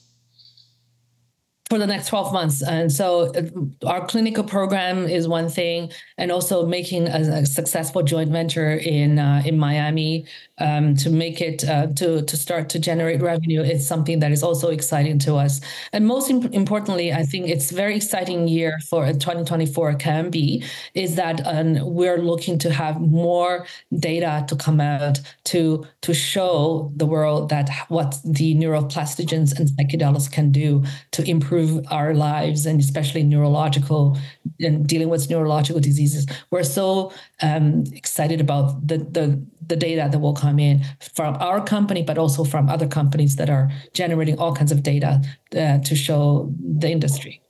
For 1.68 1.78
the 1.78 1.86
next 1.86 2.08
12 2.08 2.32
months. 2.32 2.62
And 2.62 2.90
so 2.90 3.30
uh, 3.34 3.86
our 3.86 4.06
clinical 4.06 4.42
program 4.42 5.06
is 5.06 5.28
one 5.28 5.48
thing, 5.48 5.92
and 6.16 6.32
also 6.32 6.66
making 6.66 7.08
a, 7.08 7.42
a 7.42 7.46
successful 7.46 8.02
joint 8.02 8.30
venture 8.30 8.76
in 8.76 9.18
uh, 9.18 9.42
in 9.44 9.58
Miami 9.58 10.26
um, 10.58 10.96
to 10.96 11.10
make 11.10 11.40
it 11.40 11.68
uh, 11.68 11.88
to 11.96 12.22
to 12.22 12.36
start 12.36 12.68
to 12.70 12.78
generate 12.78 13.20
revenue 13.20 13.60
is 13.60 13.86
something 13.86 14.18
that 14.20 14.32
is 14.32 14.42
also 14.42 14.68
exciting 14.70 15.18
to 15.20 15.36
us. 15.36 15.60
And 15.92 16.06
most 16.06 16.30
imp- 16.30 16.54
importantly, 16.54 17.12
I 17.12 17.24
think 17.24 17.48
it's 17.48 17.70
very 17.70 17.96
exciting 17.96 18.48
year 18.48 18.78
for 18.88 19.06
2024 19.06 19.94
can 19.94 20.30
be 20.30 20.64
is 20.94 21.16
that 21.16 21.46
um, 21.46 21.78
we're 21.94 22.18
looking 22.18 22.58
to 22.60 22.72
have 22.72 23.00
more 23.00 23.66
data 23.98 24.44
to 24.48 24.56
come 24.56 24.80
out 24.80 25.20
to 25.44 25.86
to 26.00 26.14
show 26.14 26.90
the 26.96 27.06
world 27.06 27.50
that 27.50 27.68
what 27.88 28.16
the 28.24 28.54
neuroplastogens 28.54 29.58
and 29.58 29.68
psychedelics 29.68 30.30
can 30.30 30.50
do 30.50 30.82
to 31.12 31.28
improve 31.28 31.57
improve 31.58 31.84
our 31.90 32.14
lives 32.14 32.66
and 32.66 32.80
especially 32.80 33.22
neurological 33.22 34.18
and 34.60 34.86
dealing 34.86 35.08
with 35.08 35.30
neurological 35.30 35.80
diseases. 35.80 36.26
We're 36.50 36.62
so 36.62 37.12
um, 37.42 37.84
excited 37.92 38.40
about 38.40 38.86
the, 38.86 38.98
the 38.98 39.42
the 39.66 39.76
data 39.76 40.08
that 40.10 40.18
will 40.18 40.32
come 40.32 40.58
in 40.58 40.82
from 41.14 41.36
our 41.40 41.62
company, 41.62 42.02
but 42.02 42.16
also 42.16 42.42
from 42.42 42.70
other 42.70 42.88
companies 42.88 43.36
that 43.36 43.50
are 43.50 43.70
generating 43.92 44.38
all 44.38 44.54
kinds 44.54 44.72
of 44.72 44.82
data 44.82 45.20
uh, 45.54 45.78
to 45.80 45.94
show 45.94 46.50
the 46.58 46.90
industry. 46.90 47.42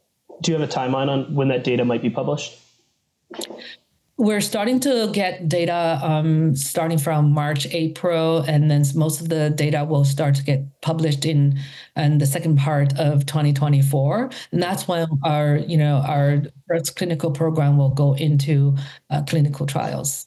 Do 0.43 0.51
you 0.51 0.59
have 0.59 0.69
a 0.69 0.73
timeline 0.73 1.09
on 1.09 1.33
when 1.33 1.47
that 1.49 1.63
data 1.63 1.85
might 1.85 2.03
be 2.03 2.11
published? 2.11 2.59
We're 4.19 4.41
starting 4.41 4.81
to 4.81 5.11
get 5.13 5.49
data 5.49 6.01
um, 6.03 6.55
starting 6.57 6.99
from 6.99 7.31
March, 7.31 7.69
April, 7.71 8.41
and 8.41 8.69
then 8.69 8.85
most 8.97 9.21
of 9.21 9.29
the 9.29 9.51
data 9.51 9.85
will 9.85 10.05
start 10.05 10.35
to 10.35 10.43
get 10.43 10.81
published 10.81 11.25
in, 11.25 11.57
in 11.95 12.19
the 12.19 12.27
second 12.27 12.59
part 12.59 12.99
of 12.99 13.27
2024. 13.27 14.29
And 14.51 14.61
that's 14.61 14.89
when 14.89 15.07
our, 15.23 15.57
you 15.57 15.77
know, 15.77 15.99
our 16.05 16.43
first 16.67 16.97
clinical 16.97 17.31
program 17.31 17.79
will 17.79 17.91
go 17.91 18.15
into 18.15 18.77
uh, 19.09 19.23
clinical 19.23 19.67
trials. 19.67 20.27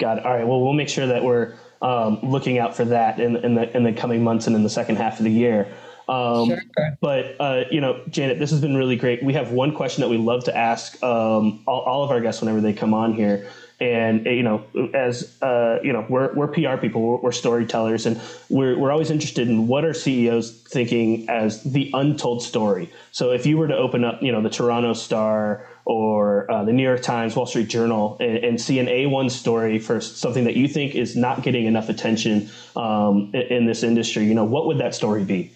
Got 0.00 0.18
it. 0.18 0.24
All 0.24 0.32
right. 0.32 0.46
Well, 0.46 0.62
we'll 0.62 0.72
make 0.72 0.88
sure 0.88 1.06
that 1.06 1.22
we're 1.22 1.54
um, 1.82 2.20
looking 2.22 2.58
out 2.58 2.74
for 2.74 2.86
that 2.86 3.20
in, 3.20 3.36
in 3.36 3.54
the 3.54 3.76
in 3.76 3.82
the 3.82 3.92
coming 3.92 4.24
months 4.24 4.46
and 4.46 4.56
in 4.56 4.62
the 4.62 4.70
second 4.70 4.96
half 4.96 5.18
of 5.18 5.24
the 5.24 5.30
year. 5.30 5.68
Um, 6.08 6.48
sure. 6.48 6.96
But 7.00 7.36
uh, 7.38 7.64
you 7.70 7.80
know, 7.80 8.02
Janet, 8.08 8.38
this 8.38 8.50
has 8.50 8.60
been 8.60 8.76
really 8.76 8.96
great. 8.96 9.22
We 9.22 9.34
have 9.34 9.52
one 9.52 9.74
question 9.74 10.00
that 10.00 10.08
we 10.08 10.16
love 10.16 10.44
to 10.44 10.56
ask 10.56 11.00
um, 11.02 11.62
all, 11.66 11.80
all, 11.80 12.04
of 12.04 12.10
our 12.10 12.20
guests 12.20 12.40
whenever 12.40 12.60
they 12.62 12.72
come 12.72 12.94
on 12.94 13.12
here, 13.12 13.50
and 13.78 14.24
you 14.24 14.42
know, 14.42 14.64
as 14.94 15.36
uh, 15.42 15.80
you 15.82 15.92
know, 15.92 16.06
we're 16.08 16.32
we're 16.32 16.48
PR 16.48 16.78
people, 16.78 17.02
we're, 17.02 17.16
we're, 17.18 17.32
storytellers, 17.32 18.06
and 18.06 18.18
we're 18.48 18.78
we're 18.78 18.90
always 18.90 19.10
interested 19.10 19.48
in 19.48 19.68
what 19.68 19.84
are 19.84 19.92
CEOs 19.92 20.62
thinking 20.62 21.28
as 21.28 21.62
the 21.62 21.90
untold 21.92 22.42
story. 22.42 22.90
So 23.12 23.32
if 23.32 23.44
you 23.44 23.58
were 23.58 23.68
to 23.68 23.76
open 23.76 24.02
up, 24.02 24.22
you 24.22 24.32
know, 24.32 24.40
the 24.40 24.50
Toronto 24.50 24.94
Star 24.94 25.66
or 25.84 26.50
uh, 26.50 26.64
the 26.64 26.72
New 26.72 26.82
York 26.82 27.02
Times, 27.02 27.36
Wall 27.36 27.46
Street 27.46 27.68
Journal, 27.68 28.16
and, 28.20 28.36
and, 28.38 28.60
see 28.60 28.78
an 28.78 28.86
A1 28.86 29.30
story 29.30 29.78
for 29.78 30.02
something 30.02 30.44
that 30.44 30.54
you 30.54 30.68
think 30.68 30.94
is 30.94 31.16
not 31.16 31.42
getting 31.42 31.64
enough 31.64 31.88
attention 31.88 32.50
um, 32.76 33.30
in, 33.32 33.40
in 33.40 33.66
this 33.66 33.82
industry, 33.82 34.26
you 34.26 34.34
know, 34.34 34.44
what 34.44 34.66
would 34.66 34.76
that 34.78 34.94
story 34.94 35.24
be? 35.24 35.50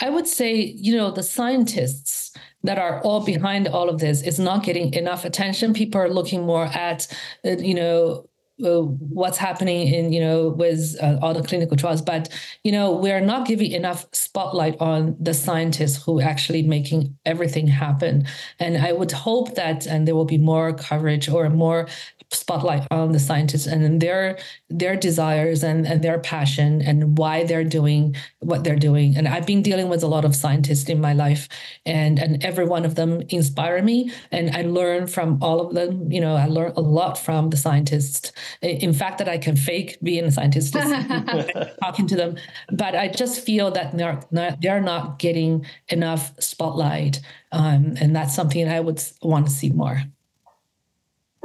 I 0.00 0.10
would 0.10 0.26
say, 0.26 0.54
you 0.54 0.96
know, 0.96 1.10
the 1.10 1.22
scientists 1.22 2.32
that 2.62 2.78
are 2.78 3.00
all 3.02 3.24
behind 3.24 3.68
all 3.68 3.88
of 3.88 4.00
this 4.00 4.22
is 4.22 4.38
not 4.38 4.62
getting 4.64 4.92
enough 4.94 5.24
attention. 5.24 5.72
People 5.72 6.00
are 6.00 6.08
looking 6.08 6.46
more 6.46 6.64
at, 6.64 7.06
uh, 7.44 7.56
you 7.58 7.74
know, 7.74 8.26
uh, 8.64 8.82
what's 8.82 9.38
happening 9.38 9.86
in 9.86 10.12
you 10.12 10.20
know 10.20 10.50
with 10.50 10.94
uh, 11.02 11.16
all 11.22 11.32
the 11.32 11.42
clinical 11.42 11.78
trials 11.78 12.02
but 12.02 12.28
you 12.62 12.70
know 12.70 12.92
we're 12.92 13.20
not 13.20 13.46
giving 13.46 13.72
enough 13.72 14.06
spotlight 14.12 14.78
on 14.80 15.16
the 15.18 15.32
scientists 15.32 16.02
who 16.04 16.20
actually 16.20 16.62
making 16.62 17.16
everything 17.24 17.66
happen 17.66 18.26
and 18.58 18.76
i 18.76 18.92
would 18.92 19.12
hope 19.12 19.54
that 19.54 19.86
and 19.86 20.06
there 20.06 20.14
will 20.14 20.26
be 20.26 20.36
more 20.36 20.74
coverage 20.74 21.26
or 21.26 21.48
more 21.48 21.88
spotlight 22.32 22.86
on 22.90 23.12
the 23.12 23.18
scientists 23.18 23.66
and 23.66 24.00
their 24.00 24.38
their 24.68 24.94
desires 24.94 25.64
and, 25.64 25.86
and 25.86 26.02
their 26.02 26.18
passion 26.18 26.80
and 26.82 27.18
why 27.18 27.44
they're 27.44 27.64
doing 27.64 28.14
what 28.38 28.62
they're 28.62 28.76
doing. 28.76 29.16
And 29.16 29.26
I've 29.26 29.46
been 29.46 29.62
dealing 29.62 29.88
with 29.88 30.02
a 30.02 30.06
lot 30.06 30.24
of 30.24 30.36
scientists 30.36 30.88
in 30.88 31.00
my 31.00 31.12
life 31.12 31.48
and 31.84 32.18
and 32.18 32.44
every 32.44 32.64
one 32.64 32.84
of 32.84 32.94
them 32.94 33.22
inspire 33.30 33.82
me. 33.82 34.12
And 34.30 34.54
I 34.54 34.62
learn 34.62 35.06
from 35.08 35.42
all 35.42 35.60
of 35.60 35.74
them. 35.74 36.10
You 36.12 36.20
know, 36.20 36.36
I 36.36 36.46
learn 36.46 36.72
a 36.76 36.80
lot 36.80 37.18
from 37.18 37.50
the 37.50 37.56
scientists. 37.56 38.32
In 38.62 38.92
fact, 38.92 39.18
that 39.18 39.28
I 39.28 39.38
can 39.38 39.56
fake 39.56 39.98
being 40.02 40.24
a 40.24 40.30
scientist 40.30 40.72
talking 41.82 42.06
to 42.06 42.16
them. 42.16 42.36
But 42.70 42.94
I 42.94 43.08
just 43.08 43.44
feel 43.44 43.70
that 43.72 43.96
they're 43.96 44.20
not, 44.30 44.60
they're 44.60 44.80
not 44.80 45.18
getting 45.18 45.66
enough 45.88 46.32
spotlight. 46.40 47.20
Um, 47.52 47.94
and 48.00 48.14
that's 48.14 48.34
something 48.34 48.68
I 48.68 48.80
would 48.80 49.02
want 49.22 49.46
to 49.46 49.52
see 49.52 49.70
more. 49.70 50.02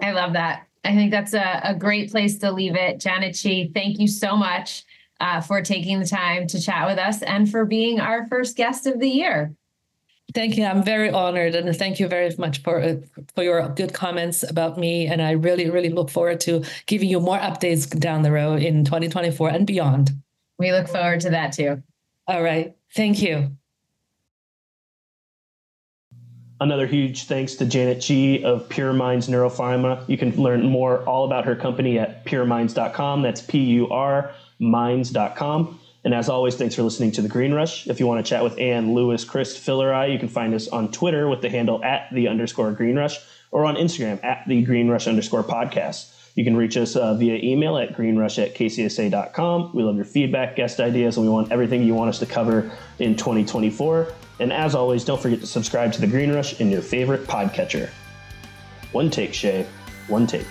I 0.01 0.11
love 0.11 0.33
that. 0.33 0.64
I 0.85 0.93
think 0.93 1.11
that's 1.11 1.33
a, 1.33 1.61
a 1.63 1.75
great 1.75 2.11
place 2.11 2.37
to 2.39 2.51
leave 2.51 2.75
it. 2.75 2.99
Janet 2.99 3.33
Qi, 3.33 3.73
thank 3.73 3.99
you 3.99 4.07
so 4.07 4.37
much 4.37 4.83
uh, 5.19 5.41
for 5.41 5.61
taking 5.61 5.99
the 5.99 6.05
time 6.05 6.47
to 6.47 6.61
chat 6.61 6.87
with 6.87 6.97
us 6.97 7.21
and 7.21 7.49
for 7.49 7.65
being 7.65 7.99
our 7.99 8.27
first 8.27 8.55
guest 8.55 8.85
of 8.85 8.99
the 8.99 9.09
year. 9.09 9.55
Thank 10.33 10.57
you. 10.57 10.65
I'm 10.65 10.83
very 10.83 11.09
honored, 11.09 11.55
and 11.55 11.73
thank 11.75 11.99
you 11.99 12.07
very 12.07 12.33
much 12.37 12.61
for 12.61 12.81
uh, 12.81 12.95
for 13.35 13.43
your 13.43 13.69
good 13.69 13.93
comments 13.93 14.43
about 14.43 14.77
me. 14.77 15.07
And 15.07 15.21
I 15.21 15.31
really, 15.31 15.69
really 15.69 15.89
look 15.89 16.09
forward 16.09 16.39
to 16.41 16.63
giving 16.87 17.09
you 17.09 17.19
more 17.19 17.37
updates 17.37 17.87
down 17.99 18.23
the 18.23 18.31
road 18.31 18.61
in 18.61 18.83
2024 18.83 19.49
and 19.49 19.65
beyond. 19.65 20.11
We 20.59 20.71
look 20.71 20.87
forward 20.87 21.21
to 21.21 21.29
that 21.29 21.53
too. 21.53 21.83
All 22.27 22.41
right. 22.41 22.75
Thank 22.93 23.21
you. 23.21 23.55
Another 26.61 26.87
huge 26.87 27.25
thanks 27.25 27.55
to 27.55 27.65
Janet 27.65 27.97
Qi 27.97 28.43
of 28.43 28.69
PurMinds 28.69 29.27
NeuroPharma. 29.27 30.07
You 30.07 30.17
can 30.17 30.35
learn 30.41 30.63
more 30.63 30.99
all 31.03 31.25
about 31.25 31.45
her 31.45 31.55
company 31.55 31.99
at 31.99 32.25
purminds.com. 32.25 33.21
That's 33.21 33.41
P 33.41 33.59
U 33.59 33.89
R 33.89 34.31
minds.com. 34.59 35.79
And 36.05 36.13
as 36.13 36.29
always, 36.29 36.55
thanks 36.55 36.75
for 36.75 36.83
listening 36.83 37.11
to 37.13 37.21
The 37.21 37.27
Green 37.27 37.53
Rush. 37.53 37.87
If 37.87 37.99
you 37.99 38.07
want 38.07 38.23
to 38.23 38.29
chat 38.29 38.43
with 38.43 38.57
Anne, 38.59 38.93
Lewis, 38.93 39.25
Chris, 39.25 39.57
Phil, 39.57 40.07
you 40.07 40.19
can 40.19 40.29
find 40.29 40.53
us 40.53 40.67
on 40.67 40.91
Twitter 40.91 41.27
with 41.27 41.41
the 41.41 41.49
handle 41.49 41.83
at 41.83 42.13
the 42.13 42.27
underscore 42.27 42.71
Green 42.71 42.95
Rush 42.95 43.17
or 43.51 43.65
on 43.65 43.75
Instagram 43.75 44.23
at 44.23 44.47
the 44.47 44.61
Green 44.61 44.87
Rush 44.87 45.07
underscore 45.07 45.43
podcast. 45.43 46.13
You 46.35 46.43
can 46.43 46.55
reach 46.55 46.77
us 46.77 46.95
uh, 46.95 47.15
via 47.15 47.35
email 47.37 47.77
at 47.77 47.95
greenrush 47.95 48.37
at 48.39 48.55
kcsa.com. 48.55 49.71
We 49.73 49.83
love 49.83 49.95
your 49.95 50.05
feedback, 50.05 50.57
guest 50.57 50.81
ideas, 50.81 51.15
and 51.17 51.25
we 51.25 51.31
want 51.31 51.51
everything 51.51 51.83
you 51.83 51.95
want 51.95 52.09
us 52.09 52.19
to 52.19 52.25
cover 52.25 52.71
in 52.99 53.15
2024. 53.15 54.13
And 54.39 54.51
as 54.51 54.75
always, 54.75 55.05
don't 55.05 55.21
forget 55.21 55.39
to 55.41 55.47
subscribe 55.47 55.93
to 55.93 56.01
The 56.01 56.07
Green 56.07 56.33
Rush 56.33 56.59
in 56.59 56.69
your 56.69 56.81
favorite 56.81 57.25
podcatcher. 57.25 57.89
One 58.91 59.09
take, 59.09 59.33
Shay. 59.33 59.65
One 60.07 60.27
take. 60.27 60.47